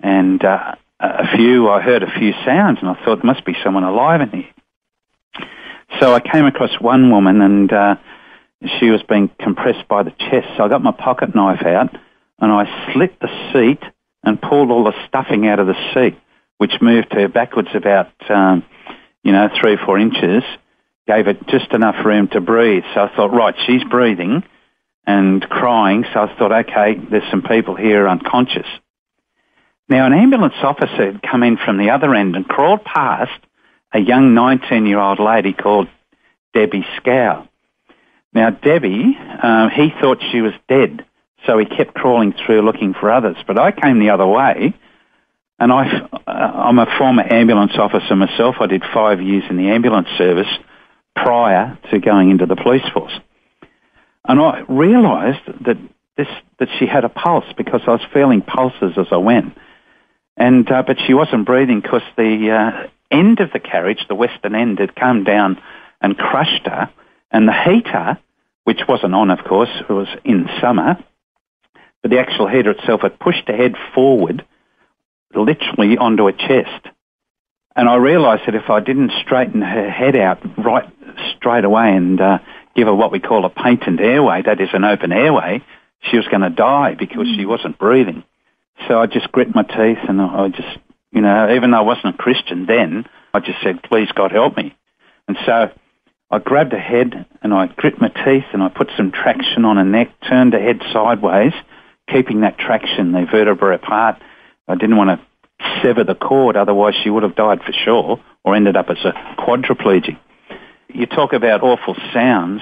and 0.00 0.44
uh, 0.44 0.74
a 1.00 1.36
few, 1.36 1.68
I 1.68 1.80
heard 1.80 2.02
a 2.02 2.18
few 2.18 2.32
sounds 2.44 2.78
and 2.80 2.88
I 2.88 2.94
thought 3.04 3.16
there 3.16 3.32
must 3.32 3.44
be 3.44 3.56
someone 3.62 3.84
alive 3.84 4.20
in 4.20 4.30
here. 4.30 5.48
So 6.00 6.12
I 6.12 6.20
came 6.20 6.44
across 6.44 6.80
one 6.80 7.10
woman 7.10 7.40
and 7.40 7.72
uh, 7.72 7.96
she 8.78 8.90
was 8.90 9.02
being 9.08 9.30
compressed 9.40 9.86
by 9.88 10.02
the 10.02 10.10
chest. 10.10 10.48
So 10.56 10.64
I 10.64 10.68
got 10.68 10.82
my 10.82 10.92
pocket 10.92 11.34
knife 11.34 11.64
out 11.64 11.94
and 12.40 12.52
I 12.52 12.92
slit 12.92 13.18
the 13.20 13.28
seat 13.52 13.82
and 14.22 14.40
pulled 14.40 14.70
all 14.70 14.84
the 14.84 14.94
stuffing 15.06 15.46
out 15.46 15.60
of 15.60 15.66
the 15.66 15.76
seat, 15.94 16.18
which 16.58 16.80
moved 16.80 17.12
her 17.12 17.28
backwards 17.28 17.68
about, 17.74 18.10
um, 18.30 18.64
you 19.22 19.32
know, 19.32 19.48
three 19.60 19.74
or 19.74 19.78
four 19.78 19.98
inches, 19.98 20.42
gave 21.06 21.28
it 21.28 21.46
just 21.48 21.72
enough 21.72 22.04
room 22.04 22.28
to 22.28 22.40
breathe. 22.40 22.84
So 22.94 23.02
I 23.02 23.14
thought, 23.14 23.32
right, 23.32 23.54
she's 23.66 23.84
breathing 23.84 24.42
and 25.06 25.42
crying. 25.48 26.04
So 26.12 26.20
I 26.20 26.36
thought, 26.36 26.52
okay, 26.52 27.00
there's 27.10 27.30
some 27.30 27.42
people 27.42 27.76
here 27.76 28.08
unconscious. 28.08 28.66
Now, 29.88 30.04
an 30.04 30.12
ambulance 30.12 30.54
officer 30.62 31.12
had 31.12 31.22
come 31.22 31.42
in 31.42 31.56
from 31.56 31.78
the 31.78 31.90
other 31.90 32.14
end 32.14 32.36
and 32.36 32.46
crawled 32.46 32.84
past 32.84 33.40
a 33.92 33.98
young 33.98 34.34
19-year-old 34.34 35.18
lady 35.18 35.54
called 35.54 35.88
Debbie 36.52 36.86
Scow. 36.98 37.48
Now, 38.32 38.50
Debbie, 38.50 39.16
uh, 39.42 39.68
he 39.70 39.90
thought 40.00 40.22
she 40.30 40.40
was 40.40 40.52
dead, 40.68 41.04
so 41.46 41.58
he 41.58 41.64
kept 41.64 41.94
crawling 41.94 42.34
through 42.34 42.62
looking 42.62 42.94
for 42.94 43.10
others. 43.10 43.36
But 43.46 43.58
I 43.58 43.72
came 43.72 43.98
the 43.98 44.10
other 44.10 44.26
way, 44.26 44.74
and 45.58 45.72
I, 45.72 46.08
uh, 46.26 46.30
I'm 46.30 46.78
a 46.78 46.86
former 46.98 47.22
ambulance 47.22 47.72
officer 47.78 48.14
myself. 48.14 48.56
I 48.60 48.66
did 48.66 48.82
five 48.92 49.20
years 49.20 49.44
in 49.48 49.56
the 49.56 49.70
ambulance 49.70 50.08
service 50.16 50.48
prior 51.16 51.78
to 51.90 51.98
going 51.98 52.30
into 52.30 52.46
the 52.46 52.56
police 52.56 52.86
force. 52.92 53.12
And 54.24 54.40
I 54.40 54.62
realised 54.68 55.46
that 55.64 55.78
this, 56.16 56.28
that 56.58 56.68
she 56.78 56.86
had 56.86 57.04
a 57.04 57.08
pulse 57.08 57.46
because 57.56 57.80
I 57.86 57.92
was 57.92 58.02
feeling 58.12 58.42
pulses 58.42 58.92
as 58.98 59.06
I 59.10 59.16
went. 59.16 59.56
And, 60.36 60.70
uh, 60.70 60.82
but 60.86 60.98
she 61.06 61.14
wasn't 61.14 61.46
breathing 61.46 61.80
because 61.80 62.02
the 62.16 62.50
uh, 62.50 62.88
end 63.10 63.40
of 63.40 63.52
the 63.52 63.58
carriage, 63.58 64.04
the 64.08 64.14
western 64.14 64.54
end, 64.54 64.78
had 64.78 64.94
come 64.94 65.24
down 65.24 65.60
and 66.00 66.16
crushed 66.16 66.66
her. 66.66 66.90
And 67.30 67.48
the 67.48 67.52
heater, 67.52 68.18
which 68.64 68.80
wasn't 68.88 69.14
on, 69.14 69.30
of 69.30 69.44
course, 69.44 69.70
it 69.80 69.92
was 69.92 70.08
in 70.24 70.48
summer, 70.60 70.96
but 72.02 72.10
the 72.10 72.18
actual 72.18 72.48
heater 72.48 72.70
itself 72.70 73.02
had 73.02 73.18
pushed 73.18 73.48
her 73.48 73.56
head 73.56 73.74
forward, 73.94 74.44
literally 75.34 75.98
onto 75.98 76.26
her 76.26 76.32
chest. 76.32 76.88
And 77.76 77.88
I 77.88 77.96
realised 77.96 78.42
that 78.46 78.54
if 78.54 78.70
I 78.70 78.80
didn't 78.80 79.12
straighten 79.24 79.62
her 79.62 79.90
head 79.90 80.16
out 80.16 80.38
right 80.58 80.88
straight 81.36 81.64
away 81.64 81.94
and 81.94 82.20
uh, 82.20 82.38
give 82.74 82.86
her 82.86 82.94
what 82.94 83.12
we 83.12 83.20
call 83.20 83.44
a 83.44 83.50
patent 83.50 84.00
airway, 84.00 84.42
that 84.42 84.60
is 84.60 84.70
an 84.72 84.84
open 84.84 85.12
airway, 85.12 85.62
she 86.00 86.16
was 86.16 86.26
going 86.28 86.42
to 86.42 86.50
die 86.50 86.94
because 86.94 87.26
mm. 87.26 87.36
she 87.36 87.46
wasn't 87.46 87.78
breathing. 87.78 88.24
So 88.86 89.00
I 89.00 89.06
just 89.06 89.30
grit 89.32 89.54
my 89.54 89.62
teeth 89.62 89.98
and 90.08 90.20
I 90.20 90.48
just, 90.48 90.78
you 91.12 91.20
know, 91.20 91.54
even 91.54 91.70
though 91.70 91.78
I 91.78 91.82
wasn't 91.82 92.14
a 92.14 92.18
Christian 92.18 92.66
then, 92.66 93.06
I 93.34 93.40
just 93.40 93.60
said, 93.62 93.82
please 93.82 94.08
God 94.14 94.32
help 94.32 94.56
me. 94.56 94.74
And 95.26 95.36
so 95.44 95.70
I 96.30 96.38
grabbed 96.38 96.72
her 96.72 96.78
head 96.78 97.26
and 97.42 97.54
I 97.54 97.68
grit 97.68 98.00
my 98.00 98.08
teeth 98.08 98.44
and 98.52 98.62
I 98.62 98.68
put 98.68 98.90
some 98.96 99.12
traction 99.12 99.64
on 99.64 99.76
her 99.76 99.84
neck, 99.84 100.10
turned 100.28 100.52
her 100.52 100.60
head 100.60 100.82
sideways, 100.92 101.54
keeping 102.10 102.42
that 102.42 102.58
traction, 102.58 103.12
the 103.12 103.26
vertebrae 103.30 103.76
apart. 103.76 104.20
I 104.66 104.74
didn't 104.74 104.96
want 104.96 105.18
to 105.18 105.80
sever 105.82 106.04
the 106.04 106.14
cord, 106.14 106.56
otherwise 106.56 106.94
she 107.02 107.08
would 107.08 107.22
have 107.22 107.34
died 107.34 107.60
for 107.64 107.72
sure 107.72 108.20
or 108.44 108.54
ended 108.54 108.76
up 108.76 108.90
as 108.90 108.98
a 109.04 109.12
quadriplegic. 109.38 110.18
You 110.92 111.06
talk 111.06 111.32
about 111.32 111.62
awful 111.62 111.96
sounds. 112.12 112.60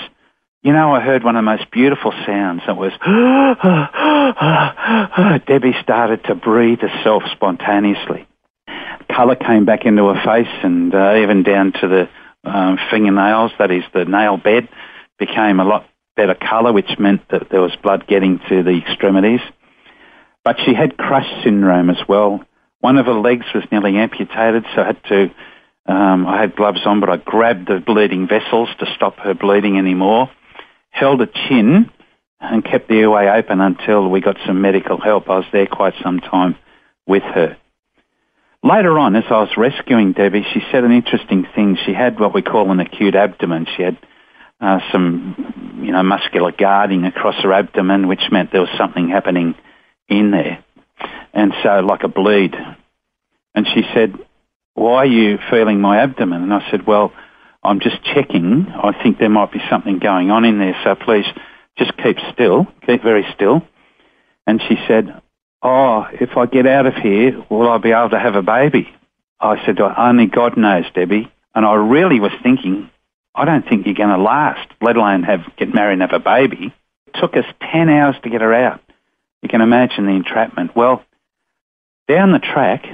You 0.62 0.72
know, 0.72 0.92
I 0.92 1.00
heard 1.00 1.24
one 1.24 1.36
of 1.36 1.44
the 1.44 1.50
most 1.50 1.70
beautiful 1.70 2.12
sounds 2.24 2.62
that 2.66 2.76
was, 2.76 2.92
Debbie 5.46 5.74
started 5.82 6.24
to 6.24 6.34
breathe 6.34 6.80
herself 6.80 7.24
spontaneously. 7.32 8.26
Colour 9.08 9.36
came 9.36 9.64
back 9.64 9.86
into 9.86 10.08
her 10.08 10.22
face 10.24 10.52
and 10.62 10.94
uh, 10.94 11.16
even 11.16 11.42
down 11.42 11.72
to 11.80 11.88
the 11.88 12.08
um, 12.46 12.78
fingernails, 12.90 13.52
that 13.58 13.70
is 13.70 13.84
the 13.92 14.04
nail 14.04 14.36
bed, 14.36 14.68
became 15.18 15.60
a 15.60 15.64
lot 15.64 15.88
better 16.16 16.34
colour, 16.34 16.72
which 16.72 16.98
meant 16.98 17.28
that 17.30 17.48
there 17.50 17.60
was 17.60 17.74
blood 17.82 18.06
getting 18.06 18.40
to 18.48 18.62
the 18.62 18.78
extremities. 18.78 19.40
But 20.44 20.56
she 20.64 20.74
had 20.74 20.96
crush 20.96 21.28
syndrome 21.42 21.90
as 21.90 22.08
well. 22.08 22.44
One 22.80 22.98
of 22.98 23.06
her 23.06 23.14
legs 23.14 23.46
was 23.54 23.64
nearly 23.70 23.96
amputated, 23.96 24.64
so 24.74 24.82
I 24.82 24.86
had 24.86 25.04
to, 25.04 25.30
um, 25.86 26.26
I 26.26 26.40
had 26.40 26.56
gloves 26.56 26.80
on, 26.86 27.00
but 27.00 27.10
I 27.10 27.16
grabbed 27.16 27.68
the 27.68 27.80
bleeding 27.80 28.28
vessels 28.28 28.68
to 28.78 28.86
stop 28.94 29.18
her 29.18 29.34
bleeding 29.34 29.76
anymore 29.76 30.30
held 30.96 31.20
a 31.20 31.26
chin 31.26 31.90
and 32.40 32.64
kept 32.64 32.88
the 32.88 32.96
airway 32.96 33.26
open 33.28 33.60
until 33.60 34.08
we 34.08 34.20
got 34.20 34.36
some 34.46 34.60
medical 34.60 35.00
help. 35.00 35.28
I 35.28 35.36
was 35.36 35.44
there 35.52 35.66
quite 35.66 35.94
some 36.02 36.20
time 36.20 36.56
with 37.06 37.22
her. 37.22 37.56
Later 38.66 38.98
on, 38.98 39.14
as 39.14 39.22
I 39.30 39.38
was 39.42 39.56
rescuing 39.56 40.12
Debbie, 40.12 40.44
she 40.52 40.60
said 40.72 40.82
an 40.82 40.90
interesting 40.90 41.46
thing. 41.54 41.78
She 41.86 41.92
had 41.92 42.18
what 42.18 42.34
we 42.34 42.42
call 42.42 42.72
an 42.72 42.80
acute 42.80 43.14
abdomen. 43.14 43.66
She 43.76 43.82
had 43.84 43.96
uh, 44.60 44.80
some, 44.90 45.78
you 45.84 45.92
know, 45.92 46.02
muscular 46.02 46.50
guarding 46.50 47.04
across 47.04 47.36
her 47.44 47.52
abdomen, 47.52 48.08
which 48.08 48.22
meant 48.32 48.50
there 48.50 48.62
was 48.62 48.76
something 48.76 49.08
happening 49.08 49.54
in 50.08 50.32
there. 50.32 50.64
And 51.32 51.52
so, 51.62 51.78
like 51.78 52.02
a 52.02 52.08
bleed. 52.08 52.56
And 53.54 53.68
she 53.72 53.82
said, 53.94 54.14
why 54.74 54.96
are 54.96 55.06
you 55.06 55.38
feeling 55.48 55.80
my 55.80 56.00
abdomen? 56.00 56.42
And 56.42 56.52
I 56.52 56.68
said, 56.68 56.88
well, 56.88 57.12
I'm 57.62 57.78
just 57.78 58.02
checking. 58.02 58.66
I 58.66 59.00
think 59.00 59.18
there 59.18 59.28
might 59.28 59.52
be 59.52 59.60
something 59.70 60.00
going 60.00 60.32
on 60.32 60.44
in 60.44 60.58
there, 60.58 60.76
so 60.82 60.96
please 60.96 61.26
just 61.78 61.96
keep 61.98 62.16
still, 62.32 62.66
keep 62.84 63.00
very 63.04 63.24
still. 63.32 63.62
And 64.44 64.60
she 64.68 64.74
said, 64.88 65.22
oh, 65.62 66.06
if 66.12 66.36
I 66.36 66.46
get 66.46 66.66
out 66.66 66.86
of 66.86 66.94
here, 66.94 67.44
will 67.50 67.68
I 67.68 67.78
be 67.78 67.92
able 67.92 68.10
to 68.10 68.18
have 68.18 68.34
a 68.34 68.42
baby? 68.42 68.88
I 69.40 69.64
said, 69.64 69.80
only 69.80 70.26
God 70.26 70.56
knows, 70.56 70.84
Debbie. 70.94 71.30
And 71.54 71.64
I 71.64 71.74
really 71.74 72.20
was 72.20 72.32
thinking, 72.42 72.90
I 73.34 73.44
don't 73.44 73.68
think 73.68 73.86
you're 73.86 73.94
going 73.94 74.16
to 74.16 74.22
last, 74.22 74.70
let 74.80 74.96
alone 74.96 75.22
have 75.24 75.40
get 75.56 75.74
married 75.74 75.94
and 75.94 76.02
have 76.02 76.12
a 76.12 76.18
baby. 76.18 76.72
It 77.06 77.16
took 77.20 77.36
us 77.36 77.44
10 77.72 77.88
hours 77.88 78.16
to 78.22 78.30
get 78.30 78.40
her 78.40 78.54
out. 78.54 78.80
You 79.42 79.48
can 79.48 79.60
imagine 79.60 80.06
the 80.06 80.12
entrapment. 80.12 80.74
Well, 80.74 81.04
down 82.08 82.32
the 82.32 82.38
track, 82.38 82.86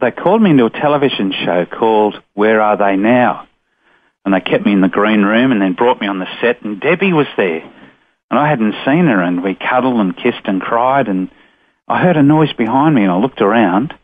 they 0.00 0.10
called 0.10 0.42
me 0.42 0.50
into 0.50 0.66
a 0.66 0.70
television 0.70 1.32
show 1.32 1.66
called 1.66 2.20
Where 2.34 2.60
Are 2.60 2.76
They 2.76 2.96
Now? 2.96 3.48
and 4.24 4.34
they 4.34 4.40
kept 4.40 4.66
me 4.66 4.72
in 4.72 4.80
the 4.80 4.88
green 4.88 5.22
room 5.22 5.52
and 5.52 5.60
then 5.60 5.72
brought 5.72 6.00
me 6.00 6.06
on 6.06 6.18
the 6.18 6.28
set 6.40 6.62
and 6.62 6.80
Debbie 6.80 7.12
was 7.12 7.26
there 7.36 7.62
and 8.30 8.38
I 8.38 8.48
hadn't 8.48 8.74
seen 8.84 9.06
her 9.06 9.22
and 9.22 9.42
we 9.42 9.54
cuddled 9.54 10.00
and 10.00 10.16
kissed 10.16 10.44
and 10.44 10.60
cried 10.60 11.08
and 11.08 11.30
I 11.90 12.02
heard 12.02 12.16
a 12.16 12.22
noise 12.22 12.52
behind 12.52 12.94
me 12.94 13.02
and 13.02 13.10
I 13.10 13.18
looked 13.18 13.40
around 13.40 13.94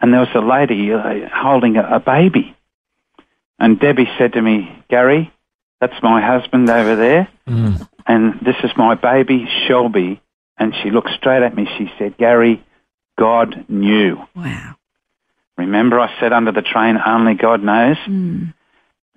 and 0.00 0.12
there 0.12 0.20
was 0.20 0.34
a 0.34 0.40
lady 0.40 0.92
uh, 0.92 1.28
holding 1.32 1.76
a, 1.76 1.96
a 1.96 2.00
baby 2.00 2.56
and 3.58 3.78
Debbie 3.78 4.08
said 4.18 4.32
to 4.32 4.42
me, 4.42 4.82
Gary, 4.90 5.32
that's 5.80 6.02
my 6.02 6.20
husband 6.20 6.68
over 6.68 6.96
there 6.96 7.28
mm. 7.46 7.88
and 8.06 8.40
this 8.40 8.56
is 8.64 8.70
my 8.76 8.96
baby 8.96 9.46
Shelby 9.66 10.20
and 10.58 10.74
she 10.82 10.90
looked 10.90 11.10
straight 11.10 11.42
at 11.42 11.54
me. 11.54 11.68
She 11.78 11.92
said, 11.98 12.16
Gary, 12.16 12.64
God 13.18 13.66
knew. 13.68 14.18
Wow. 14.34 14.74
Remember 15.56 16.00
I 16.00 16.18
said 16.20 16.32
under 16.32 16.52
the 16.52 16.62
train, 16.62 16.98
only 17.04 17.34
God 17.34 17.62
knows? 17.62 17.96
Mm. 18.08 18.52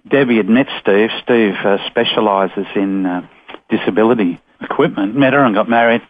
Debbie 0.07 0.37
had 0.37 0.49
met 0.49 0.67
Steve. 0.81 1.09
Steve 1.23 1.55
uh, 1.63 1.77
specialises 1.87 2.67
in 2.75 3.05
uh, 3.05 3.27
disability 3.69 4.39
equipment. 4.61 5.15
Met 5.15 5.33
her 5.33 5.43
and 5.43 5.55
got 5.55 5.69
married, 5.69 6.01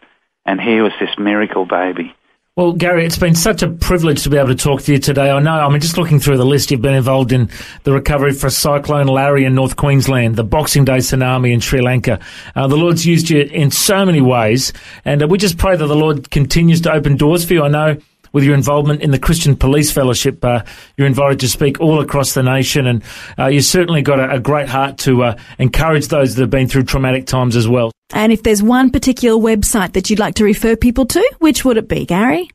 and 0.49 0.59
here 0.59 0.83
was 0.83 0.93
this 0.99 1.11
miracle 1.19 1.65
baby. 1.65 2.15
Well, 2.55 2.73
Gary, 2.73 3.05
it's 3.05 3.19
been 3.19 3.35
such 3.35 3.61
a 3.61 3.69
privilege 3.69 4.23
to 4.23 4.31
be 4.31 4.37
able 4.37 4.49
to 4.49 4.55
talk 4.55 4.81
to 4.81 4.91
you 4.91 4.97
today. 4.97 5.29
I 5.29 5.39
know, 5.39 5.51
I 5.51 5.69
mean, 5.69 5.79
just 5.79 5.97
looking 5.97 6.19
through 6.19 6.37
the 6.37 6.45
list, 6.45 6.71
you've 6.71 6.81
been 6.81 6.95
involved 6.95 7.31
in 7.31 7.49
the 7.83 7.93
recovery 7.93 8.33
for 8.33 8.49
Cyclone 8.49 9.05
Larry 9.05 9.45
in 9.45 9.53
North 9.53 9.75
Queensland, 9.75 10.35
the 10.35 10.43
Boxing 10.43 10.85
Day 10.85 10.97
tsunami 10.97 11.53
in 11.53 11.59
Sri 11.59 11.81
Lanka. 11.81 12.19
Uh, 12.55 12.67
the 12.67 12.75
Lord's 12.75 13.05
used 13.05 13.29
you 13.29 13.41
in 13.41 13.69
so 13.69 14.03
many 14.03 14.21
ways, 14.21 14.73
and 15.05 15.21
uh, 15.21 15.27
we 15.27 15.37
just 15.37 15.59
pray 15.59 15.77
that 15.77 15.85
the 15.85 15.95
Lord 15.95 16.31
continues 16.31 16.81
to 16.81 16.91
open 16.91 17.15
doors 17.15 17.45
for 17.45 17.53
you. 17.53 17.63
I 17.63 17.69
know 17.69 17.97
with 18.31 18.43
your 18.43 18.55
involvement 18.55 19.01
in 19.01 19.11
the 19.11 19.19
Christian 19.19 19.55
Police 19.55 19.91
Fellowship, 19.91 20.43
uh, 20.43 20.63
you're 20.97 21.07
invited 21.07 21.39
to 21.41 21.49
speak 21.49 21.79
all 21.79 22.01
across 22.01 22.33
the 22.33 22.43
nation, 22.43 22.87
and 22.87 23.03
uh, 23.37 23.47
you've 23.47 23.65
certainly 23.65 24.01
got 24.01 24.19
a, 24.19 24.35
a 24.35 24.39
great 24.39 24.69
heart 24.69 24.97
to 24.99 25.23
uh, 25.23 25.37
encourage 25.57 26.07
those 26.07 26.35
that 26.35 26.43
have 26.43 26.49
been 26.49 26.67
through 26.67 26.83
traumatic 26.83 27.25
times 27.25 27.55
as 27.55 27.67
well. 27.67 27.91
And 28.13 28.31
if 28.31 28.43
there's 28.43 28.63
one 28.63 28.89
particular 28.89 29.39
website 29.39 29.93
that 29.93 30.09
you'd 30.09 30.19
like 30.19 30.35
to 30.35 30.43
refer 30.43 30.75
people 30.75 31.05
to, 31.07 31.33
which 31.39 31.63
would 31.63 31.77
it 31.77 31.87
be, 31.87 32.05
Gary? 32.05 32.49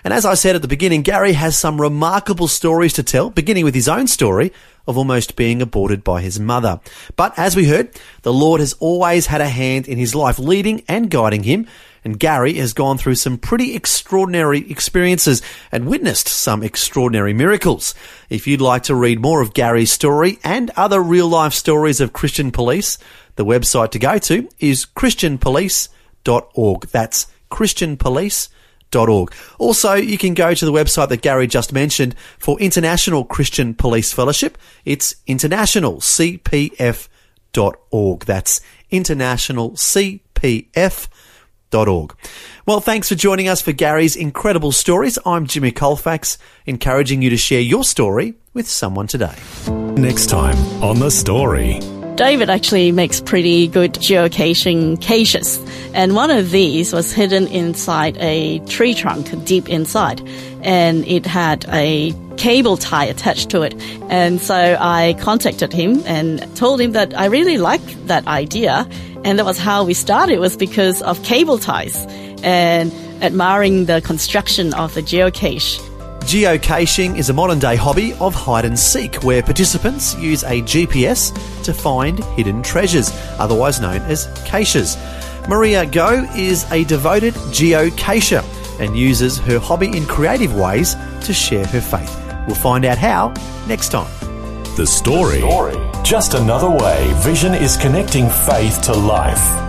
And 0.04 0.14
as 0.14 0.26
I 0.26 0.34
said 0.34 0.56
at 0.56 0.62
the 0.62 0.68
beginning, 0.68 1.02
Gary 1.02 1.34
has 1.34 1.58
some 1.58 1.82
remarkable 1.82 2.48
stories 2.48 2.94
to 2.94 3.04
tell, 3.04 3.30
beginning 3.30 3.66
with 3.66 3.76
his 3.76 3.90
own 3.90 4.08
story 4.08 4.54
of 4.88 4.98
almost 4.98 5.36
being 5.36 5.62
aborted 5.62 6.04
by 6.04 6.22
his 6.22 6.40
mother. 6.40 6.80
But 7.16 7.38
as 7.38 7.56
we 7.56 7.68
heard, 7.68 7.92
the 8.24 8.34
Lord 8.34 8.60
has 8.60 8.74
always 8.74 9.28
had 9.28 9.42
a 9.42 9.50
hand 9.50 9.88
in 9.88 9.98
his 9.98 10.16
life, 10.16 10.40
leading 10.40 10.84
and 10.88 11.10
guiding 11.10 11.44
him. 11.44 11.68
And 12.04 12.18
Gary 12.18 12.54
has 12.54 12.74
gone 12.74 12.98
through 12.98 13.16
some 13.16 13.38
pretty 13.38 13.76
extraordinary 13.76 14.70
experiences 14.72 15.42
and 15.72 15.86
witnessed 15.86 16.30
some 16.30 16.64
extraordinary 16.64 17.34
miracles. 17.34 17.94
If 18.30 18.48
you'd 18.48 18.62
like 18.62 18.84
to 18.84 18.96
read 18.96 19.20
more 19.20 19.42
of 19.42 19.54
Gary's 19.54 19.92
story 19.92 20.40
and 20.44 20.72
other 20.78 21.02
real 21.02 21.28
life 21.28 21.54
stories 21.54 22.00
of 22.00 22.14
Christian 22.14 22.52
police, 22.52 22.98
the 23.36 23.46
website 23.46 23.92
to 23.92 24.00
go 24.00 24.18
to 24.18 24.50
is 24.60 24.86
christianpolice.org. 24.86 26.88
That's 26.88 27.28
christianpolice.org. 27.52 28.56
Also, 29.58 29.94
you 29.94 30.18
can 30.18 30.34
go 30.34 30.54
to 30.54 30.66
the 30.66 30.72
website 30.72 31.10
that 31.10 31.22
Gary 31.22 31.48
just 31.48 31.74
mentioned 31.74 32.16
for 32.38 32.58
International 32.60 33.26
Christian 33.26 33.74
Police 33.74 34.14
Fellowship. 34.14 34.58
It's 34.86 35.16
internationalcpf.org. 35.28 38.26
That's 38.26 38.62
internationalcpf.org 38.92 41.10
org. 41.76 42.16
Well, 42.66 42.82
thanks 42.82 43.10
for 43.10 43.16
joining 43.16 43.48
us 43.48 43.62
for 43.62 43.72
Gary's 43.72 44.16
incredible 44.16 44.72
stories. 44.72 45.18
I'm 45.26 45.46
Jimmy 45.46 45.72
Colfax, 45.72 46.38
encouraging 46.66 47.22
you 47.22 47.30
to 47.30 47.38
share 47.38 47.62
your 47.62 47.84
story 47.84 48.36
with 48.54 48.68
someone 48.68 49.08
today. 49.08 49.36
Next 49.68 50.28
time 50.28 50.58
on 50.84 51.00
The 51.00 51.12
Story. 51.12 51.80
David 52.20 52.50
actually 52.50 52.92
makes 52.92 53.22
pretty 53.22 53.70
good 53.70 53.94
geocaching 53.94 55.00
caches, 55.00 55.58
and 55.94 56.16
one 56.16 56.30
of 56.30 56.52
these 56.52 56.92
was 56.92 57.14
hidden 57.14 57.48
inside 57.48 58.18
a 58.18 58.60
tree 58.66 58.94
trunk 58.94 59.32
deep 59.46 59.70
inside, 59.70 60.20
and 60.62 61.08
it 61.08 61.26
had 61.26 61.66
a 61.70 62.14
cable 62.36 62.76
tie 62.76 63.06
attached 63.06 63.50
to 63.52 63.62
it. 63.62 63.74
And 64.10 64.42
so 64.42 64.76
I 64.82 65.16
contacted 65.22 65.72
him 65.72 66.04
and 66.06 66.46
told 66.58 66.82
him 66.82 66.92
that 66.92 67.18
I 67.18 67.28
really 67.28 67.58
like 67.58 67.86
that 68.08 68.28
idea, 68.28 68.86
and 69.24 69.40
that 69.40 69.46
was 69.46 69.58
how 69.58 69.86
we 69.86 69.94
started. 69.94 70.40
Was 70.40 70.58
because 70.58 71.02
of 71.04 71.24
cable 71.24 71.58
ties 71.58 72.06
and 72.44 72.92
admiring 73.24 73.86
the 73.86 74.02
construction 74.02 74.74
of 74.74 74.94
the 74.94 75.02
geocache. 75.02 75.89
Geocaching 76.22 77.18
is 77.18 77.30
a 77.30 77.34
modern 77.34 77.58
day 77.58 77.76
hobby 77.76 78.14
of 78.20 78.36
hide 78.36 78.66
and 78.66 78.78
seek 78.78 79.24
where 79.24 79.42
participants 79.42 80.16
use 80.16 80.44
a 80.44 80.62
GPS 80.62 81.34
to 81.64 81.74
find 81.74 82.24
hidden 82.36 82.62
treasures, 82.62 83.12
otherwise 83.40 83.82
known 83.82 84.02
as 84.04 84.28
caches. 84.46 84.96
Maria 85.48 85.86
Go 85.86 86.28
is 86.36 86.72
a 86.72 86.84
devoted 86.84 87.34
geocacher 87.34 88.44
and 88.80 88.96
uses 88.96 89.40
her 89.40 89.58
hobby 89.60 89.96
in 89.98 90.06
creative 90.06 90.56
ways 90.56 90.96
to 91.24 91.34
share 91.34 91.66
her 91.66 91.82
faith. 91.82 92.16
We'll 92.46 92.56
find 92.56 92.86
out 92.86 92.98
how 93.00 93.34
next 93.68 93.90
time. 93.90 94.12
The 94.76 94.86
story. 94.86 95.42
Just 96.04 96.36
another 96.36 96.70
way 96.70 97.12
Vision 97.18 97.54
is 97.54 97.76
connecting 97.78 98.30
faith 98.30 98.82
to 98.84 98.94
life. 98.94 99.69